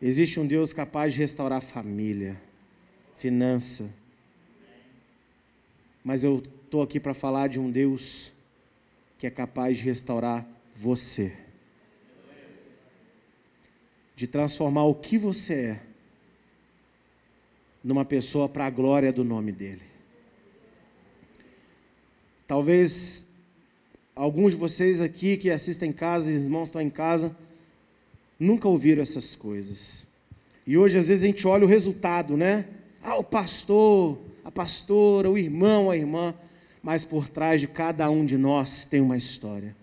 [0.00, 2.36] Existe um Deus capaz de restaurar família,
[3.16, 3.88] finança.
[6.02, 8.32] Mas eu estou aqui para falar de um Deus
[9.16, 10.44] que é capaz de restaurar
[10.74, 11.32] você,
[14.16, 15.82] de transformar o que você é
[17.84, 19.91] numa pessoa para a glória do nome dEle.
[22.52, 23.26] Talvez
[24.14, 27.34] alguns de vocês aqui que assistem em casa, irmãos estão em casa,
[28.38, 30.06] nunca ouviram essas coisas.
[30.66, 32.66] E hoje, às vezes, a gente olha o resultado, né?
[33.02, 36.34] Ah, o pastor, a pastora, o irmão, a irmã.
[36.82, 39.74] Mas por trás de cada um de nós tem uma história.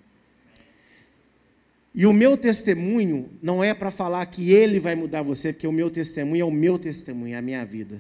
[1.96, 5.72] E o meu testemunho não é para falar que ele vai mudar você, porque o
[5.72, 8.00] meu testemunho é o meu testemunho, é a minha vida.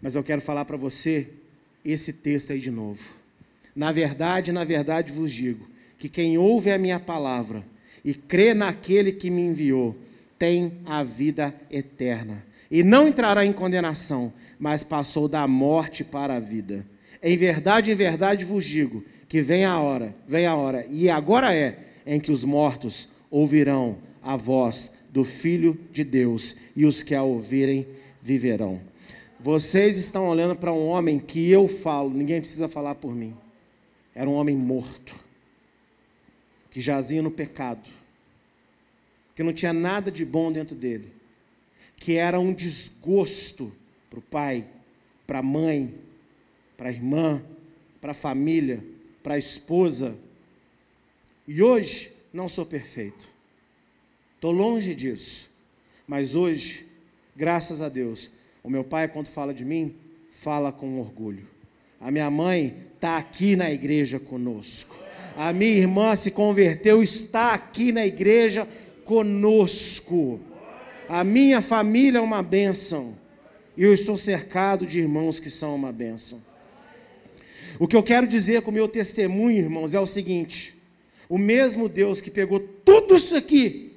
[0.00, 1.28] Mas eu quero falar para você
[1.84, 3.23] esse texto aí de novo.
[3.74, 5.66] Na verdade, na verdade vos digo
[5.98, 7.64] que quem ouve a minha palavra
[8.04, 9.96] e crê naquele que me enviou
[10.38, 16.40] tem a vida eterna e não entrará em condenação, mas passou da morte para a
[16.40, 16.84] vida.
[17.22, 21.54] Em verdade, em verdade vos digo que vem a hora, vem a hora, e agora
[21.54, 27.14] é, em que os mortos ouvirão a voz do Filho de Deus, e os que
[27.14, 27.86] a ouvirem
[28.20, 28.80] viverão.
[29.38, 33.34] Vocês estão olhando para um homem que eu falo, ninguém precisa falar por mim.
[34.14, 35.14] Era um homem morto,
[36.70, 37.88] que jazia no pecado,
[39.34, 41.12] que não tinha nada de bom dentro dele,
[41.96, 43.72] que era um desgosto
[44.08, 44.66] para o pai,
[45.26, 45.94] para a mãe,
[46.76, 47.42] para a irmã,
[48.00, 48.84] para a família,
[49.22, 50.16] para a esposa.
[51.48, 53.28] E hoje não sou perfeito,
[54.36, 55.50] estou longe disso,
[56.06, 56.86] mas hoje,
[57.34, 58.30] graças a Deus,
[58.62, 59.96] o meu pai, quando fala de mim,
[60.30, 61.53] fala com orgulho.
[62.04, 64.94] A minha mãe está aqui na igreja conosco.
[65.34, 68.68] A minha irmã se converteu, está aqui na igreja
[69.06, 70.38] conosco.
[71.08, 73.16] A minha família é uma bênção.
[73.74, 76.42] E eu estou cercado de irmãos que são uma bênção.
[77.78, 80.74] O que eu quero dizer com o meu testemunho, irmãos, é o seguinte:
[81.26, 83.92] o mesmo Deus que pegou tudo isso aqui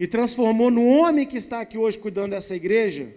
[0.00, 3.08] e transformou no homem que está aqui hoje cuidando dessa igreja,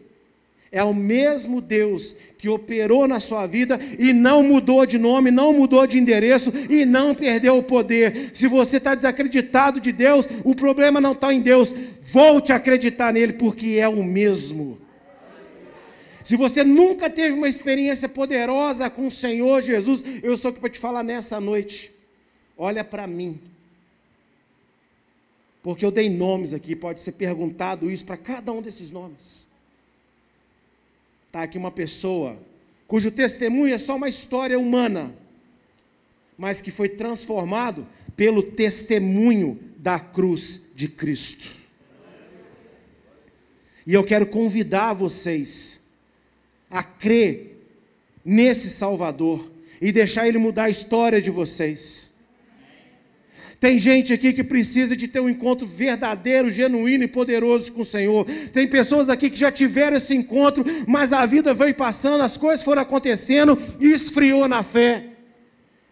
[0.72, 5.52] É o mesmo Deus que operou na sua vida e não mudou de nome, não
[5.52, 8.32] mudou de endereço e não perdeu o poder.
[8.34, 11.76] Se você está desacreditado de Deus, o problema não está em Deus.
[12.02, 14.80] Volte a acreditar nele, porque é o mesmo.
[16.24, 20.70] Se você nunca teve uma experiência poderosa com o Senhor Jesus, eu estou aqui para
[20.70, 21.92] te falar nessa noite.
[22.58, 23.38] Olha para mim.
[25.62, 29.51] Porque eu dei nomes aqui, pode ser perguntado isso para cada um desses nomes.
[31.32, 32.38] Está aqui uma pessoa
[32.86, 35.16] cujo testemunho é só uma história humana,
[36.38, 41.56] mas que foi transformado pelo testemunho da cruz de Cristo.
[43.88, 45.80] E eu quero convidar vocês
[46.70, 47.64] a crer
[48.26, 52.11] nesse Salvador e deixar Ele mudar a história de vocês.
[53.62, 57.86] Tem gente aqui que precisa de ter um encontro verdadeiro, genuíno e poderoso com o
[57.86, 58.26] Senhor.
[58.52, 62.64] Tem pessoas aqui que já tiveram esse encontro, mas a vida veio passando, as coisas
[62.64, 65.04] foram acontecendo e esfriou na fé.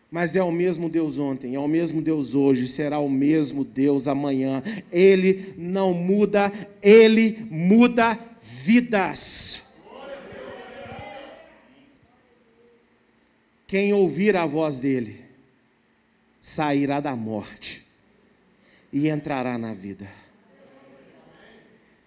[0.10, 4.08] Mas é o mesmo Deus ontem, é o mesmo Deus hoje, será o mesmo Deus
[4.08, 4.64] amanhã.
[4.92, 6.52] Ele não muda,
[6.82, 9.62] ele muda vidas.
[13.68, 15.29] Quem ouvir a voz dele
[16.42, 17.86] sairá da morte
[18.92, 20.10] e entrará na vida.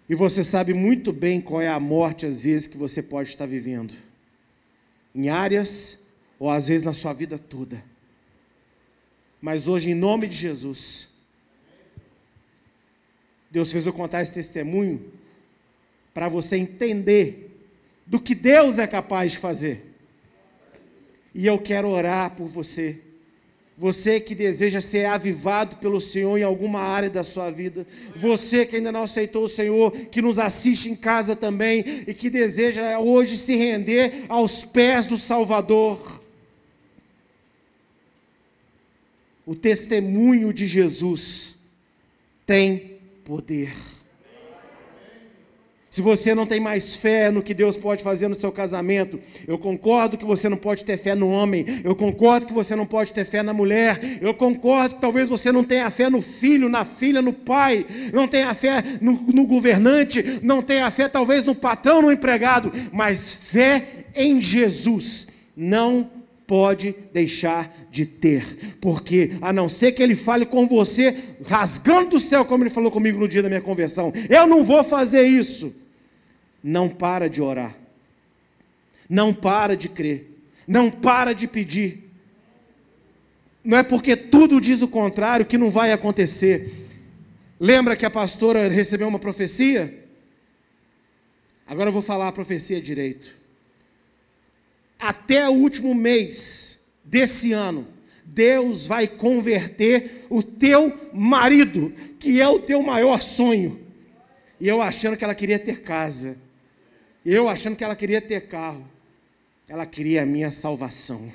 [0.08, 3.46] E você sabe muito bem qual é a morte, às vezes, que você pode estar
[3.46, 3.94] vivendo,
[5.14, 5.98] em áreas
[6.38, 7.82] ou às vezes na sua vida toda.
[9.40, 11.08] Mas hoje, em nome de Jesus,
[13.50, 15.12] Deus fez eu contar esse testemunho
[16.12, 17.66] para você entender
[18.06, 19.94] do que Deus é capaz de fazer.
[21.34, 23.00] E eu quero orar por você
[23.76, 27.86] você que deseja ser avivado pelo Senhor em alguma área da sua vida.
[28.16, 32.28] Você que ainda não aceitou o Senhor, que nos assiste em casa também e que
[32.28, 36.20] deseja hoje se render aos pés do Salvador.
[39.46, 41.58] O testemunho de Jesus
[42.46, 43.72] tem poder.
[45.92, 49.58] Se você não tem mais fé no que Deus pode fazer no seu casamento, eu
[49.58, 53.12] concordo que você não pode ter fé no homem, eu concordo que você não pode
[53.12, 56.82] ter fé na mulher, eu concordo que talvez você não tenha fé no filho, na
[56.82, 62.00] filha, no pai, não tenha fé no, no governante, não tenha fé talvez no patrão,
[62.00, 66.10] no empregado, mas fé em Jesus não
[66.46, 71.14] pode deixar de ter, porque a não ser que ele fale com você,
[71.44, 74.82] rasgando do céu, como ele falou comigo no dia da minha conversão, eu não vou
[74.82, 75.81] fazer isso
[76.62, 77.76] não para de orar,
[79.08, 80.30] não para de crer,
[80.66, 82.10] não para de pedir.
[83.64, 86.88] Não é porque tudo diz o contrário que não vai acontecer.
[87.58, 90.02] Lembra que a pastora recebeu uma profecia?
[91.66, 93.34] Agora eu vou falar a profecia direito.
[94.98, 97.86] Até o último mês desse ano,
[98.24, 103.80] Deus vai converter o teu marido, que é o teu maior sonho.
[104.60, 106.36] E eu achando que ela queria ter casa.
[107.24, 108.88] Eu achando que ela queria ter carro.
[109.68, 111.32] Ela queria a minha salvação.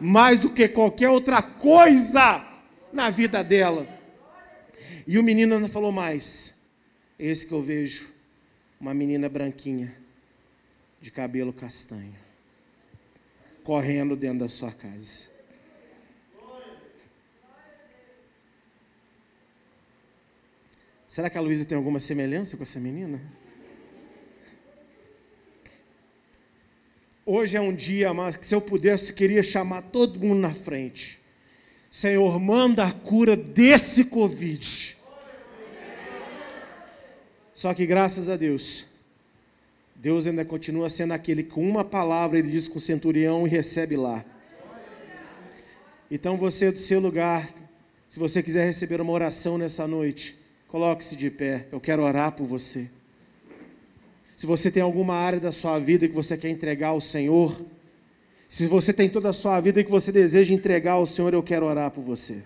[0.00, 2.44] Mais do que qualquer outra coisa
[2.92, 3.86] na vida dela.
[5.06, 6.54] E o menino não falou mais.
[7.18, 8.08] Esse que eu vejo,
[8.80, 9.94] uma menina branquinha,
[11.00, 12.14] de cabelo castanho,
[13.62, 15.34] correndo dentro da sua casa.
[21.06, 23.20] Será que a Luísa tem alguma semelhança com essa menina?
[27.26, 31.18] Hoje é um dia, mas que se eu pudesse, queria chamar todo mundo na frente.
[31.90, 34.98] Senhor, manda a cura desse Covid.
[37.54, 38.84] Só que graças a Deus,
[39.94, 43.50] Deus ainda continua sendo aquele que com uma palavra ele diz com o centurião e
[43.50, 44.22] recebe lá.
[46.10, 47.48] Então você do seu lugar,
[48.10, 50.36] se você quiser receber uma oração nessa noite,
[50.68, 51.68] coloque-se de pé.
[51.72, 52.90] Eu quero orar por você.
[54.36, 57.56] Se você tem alguma área da sua vida que você quer entregar ao Senhor,
[58.48, 61.66] se você tem toda a sua vida que você deseja entregar ao Senhor, eu quero
[61.66, 62.42] orar por você.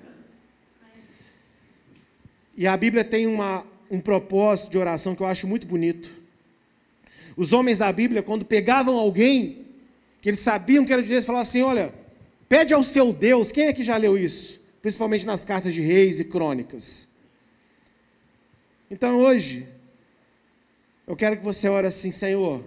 [2.56, 6.10] E a Bíblia tem uma, um propósito de oração que eu acho muito bonito.
[7.36, 9.66] Os homens da Bíblia, quando pegavam alguém
[10.20, 11.94] que eles sabiam que era de Deus, falavam assim: Olha,
[12.48, 13.52] pede ao seu Deus.
[13.52, 14.60] Quem é que já leu isso?
[14.82, 17.06] Principalmente nas cartas de reis e crônicas.
[18.90, 19.68] Então hoje,
[21.08, 22.62] eu quero que você ore assim, Senhor,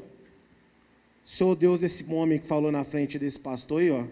[1.23, 4.03] sou Deus desse homem que falou na frente desse pastor aí, ó.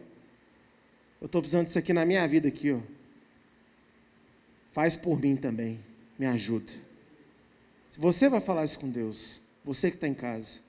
[1.19, 2.79] Eu estou precisando disso aqui na minha vida aqui, ó.
[4.71, 5.79] Faz por mim também,
[6.17, 6.71] me ajuda.
[7.89, 10.59] Se você vai falar isso com Deus, você que está em casa,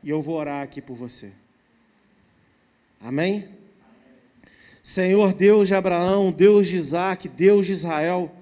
[0.00, 1.32] e eu vou orar aqui por você.
[3.00, 3.48] Amém?
[4.84, 8.32] Senhor Deus de Abraão, Deus de Isaac, Deus de Israel,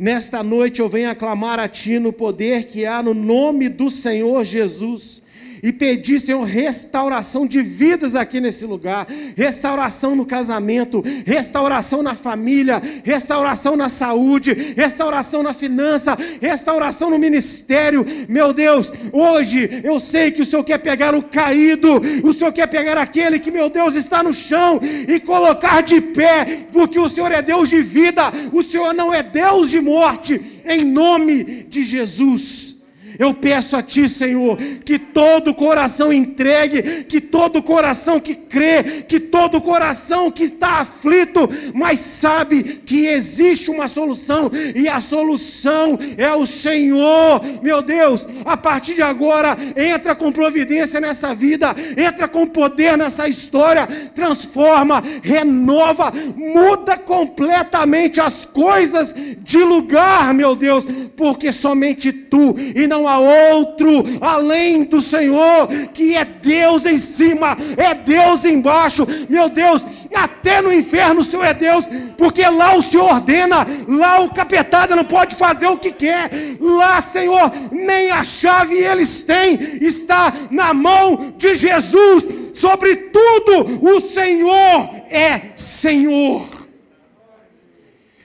[0.00, 4.42] nesta noite eu venho aclamar a Ti no poder que há no nome do Senhor
[4.46, 5.22] Jesus
[5.62, 9.06] e pedir, Senhor, restauração de vidas aqui nesse lugar,
[9.36, 18.06] restauração no casamento, restauração na família, restauração na saúde, restauração na finança, restauração no ministério.
[18.28, 22.66] Meu Deus, hoje eu sei que o Senhor quer pegar o caído, o Senhor quer
[22.66, 27.30] pegar aquele que, meu Deus, está no chão e colocar de pé, porque o Senhor
[27.32, 32.69] é Deus de vida, o Senhor não é Deus de morte, em nome de Jesus.
[33.18, 39.18] Eu peço a Ti, Senhor, que todo coração entregue, que todo coração que crê, que
[39.18, 46.32] todo coração que está aflito, mas sabe que existe uma solução, e a solução é
[46.32, 48.28] o Senhor, meu Deus.
[48.44, 55.02] A partir de agora, entra com providência nessa vida, entra com poder nessa história, transforma,
[55.22, 60.86] renova, muda completamente as coisas de lugar, meu Deus,
[61.16, 67.56] porque somente Tu e não a outro além do Senhor, que é Deus em cima,
[67.76, 69.06] é Deus embaixo.
[69.28, 69.84] Meu Deus,
[70.14, 71.86] até no inferno o Senhor é Deus,
[72.16, 76.30] porque lá o Senhor ordena, lá o capetada não pode fazer o que quer.
[76.60, 82.28] Lá, Senhor, nem a chave eles têm, está na mão de Jesus.
[82.54, 86.60] Sobre tudo, o Senhor é Senhor.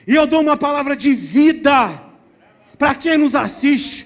[0.06, 2.00] E eu dou uma palavra de vida
[2.78, 4.05] para quem nos assiste.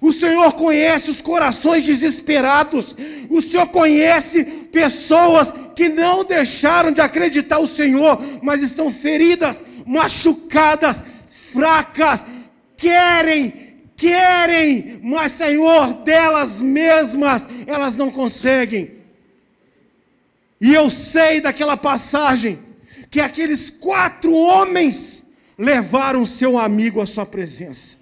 [0.00, 2.96] O Senhor conhece os corações desesperados.
[3.28, 11.02] O Senhor conhece pessoas que não deixaram de acreditar o Senhor, mas estão feridas, machucadas,
[11.52, 12.24] fracas,
[12.76, 18.92] querem, querem, mas Senhor, delas mesmas, elas não conseguem.
[20.58, 22.58] E eu sei daquela passagem
[23.10, 25.26] que aqueles quatro homens
[25.58, 27.99] levaram seu amigo à sua presença.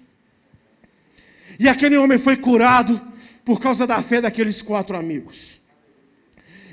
[1.59, 2.99] E aquele homem foi curado
[3.43, 5.59] por causa da fé daqueles quatro amigos.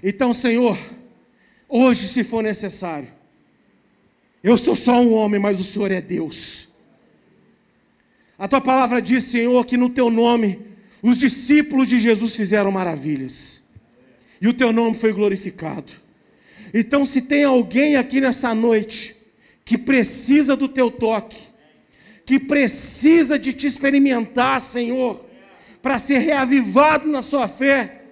[0.01, 0.79] Então, Senhor,
[1.69, 3.09] hoje, se for necessário,
[4.45, 6.69] eu sou só um homem, mas o Senhor é Deus.
[8.39, 10.61] A tua palavra diz, Senhor, que no teu nome
[11.03, 13.65] os discípulos de Jesus fizeram maravilhas.
[14.41, 15.93] E o teu nome foi glorificado.
[16.73, 19.17] Então, se tem alguém aqui nessa noite
[19.65, 21.56] que precisa do teu toque,
[22.27, 25.25] que precisa de te experimentar, Senhor,
[25.81, 28.03] para ser reavivado na sua fé.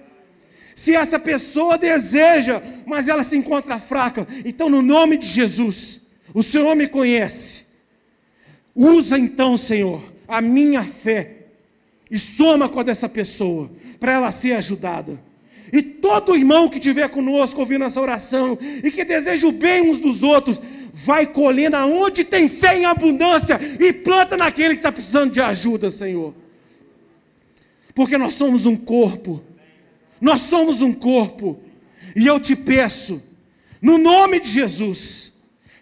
[0.77, 6.01] Se essa pessoa deseja, mas ela se encontra fraca, então, no nome de Jesus,
[6.33, 7.65] o Senhor me conhece.
[8.75, 11.47] Usa então, Senhor, a minha fé
[12.11, 15.19] e soma com a dessa pessoa, para ela ser ajudada.
[15.73, 19.99] E todo irmão que estiver conosco ouvindo essa oração e que deseja o bem uns
[19.99, 20.61] dos outros,
[20.95, 25.91] vai colhendo aonde tem fé em abundância e planta naquele que está precisando de ajuda,
[25.91, 26.33] Senhor.
[27.93, 29.43] Porque nós somos um corpo,
[30.21, 31.61] nós somos um corpo,
[32.15, 33.21] e eu te peço,
[33.83, 35.33] no nome de Jesus,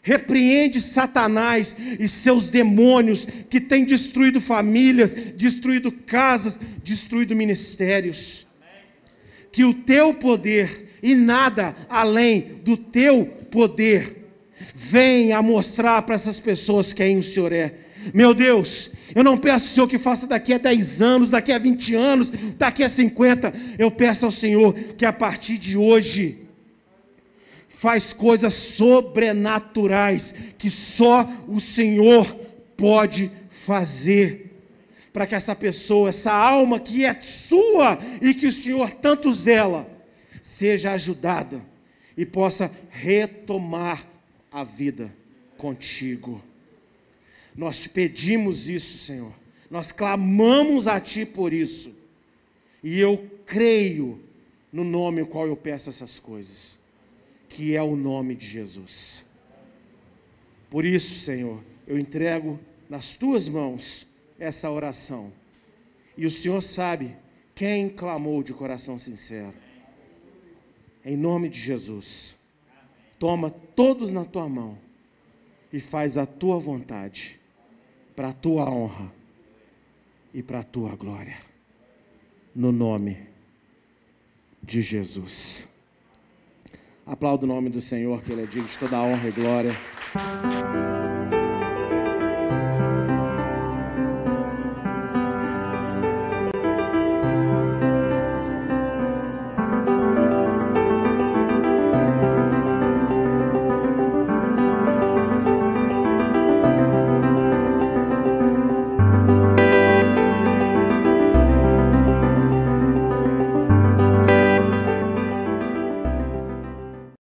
[0.01, 8.47] repreende Satanás e seus demônios que têm destruído famílias, destruído casas, destruído ministérios.
[9.53, 14.22] Que o teu poder e nada além do teu poder
[14.75, 17.75] venha mostrar para essas pessoas quem o Senhor é.
[18.13, 21.59] Meu Deus, eu não peço ao Senhor que faça daqui a 10 anos, daqui a
[21.59, 23.53] 20 anos, daqui a 50.
[23.79, 26.47] Eu peço ao Senhor que a partir de hoje
[27.69, 32.35] faz coisas sobrenaturais que só o Senhor
[32.77, 33.31] pode
[33.65, 34.51] fazer.
[35.13, 39.87] Para que essa pessoa, essa alma que é sua e que o Senhor tanto zela,
[40.43, 41.61] seja ajudada
[42.17, 44.07] e possa retomar
[44.53, 45.13] a vida
[45.57, 46.43] contigo.
[47.57, 49.33] Nós te pedimos isso, Senhor.
[49.71, 51.95] Nós clamamos a Ti por isso.
[52.83, 54.21] E eu creio
[54.73, 56.79] no nome o qual eu peço essas coisas,
[57.49, 59.25] que é o nome de Jesus.
[60.69, 62.59] Por isso, Senhor, eu entrego
[62.89, 64.07] nas tuas mãos
[64.39, 65.33] essa oração.
[66.17, 67.17] E o Senhor sabe
[67.55, 69.55] quem clamou de coração sincero.
[71.05, 72.37] Em nome de Jesus
[73.23, 74.77] toma todos na tua mão
[75.73, 77.39] e faz a tua vontade,
[78.17, 79.13] para a tua honra
[80.35, 81.37] e para a tua glória.
[82.53, 83.17] No nome
[84.61, 85.69] de Jesus.
[87.07, 89.73] Aplauda o nome do Senhor, que Ele é digno de toda a honra e glória.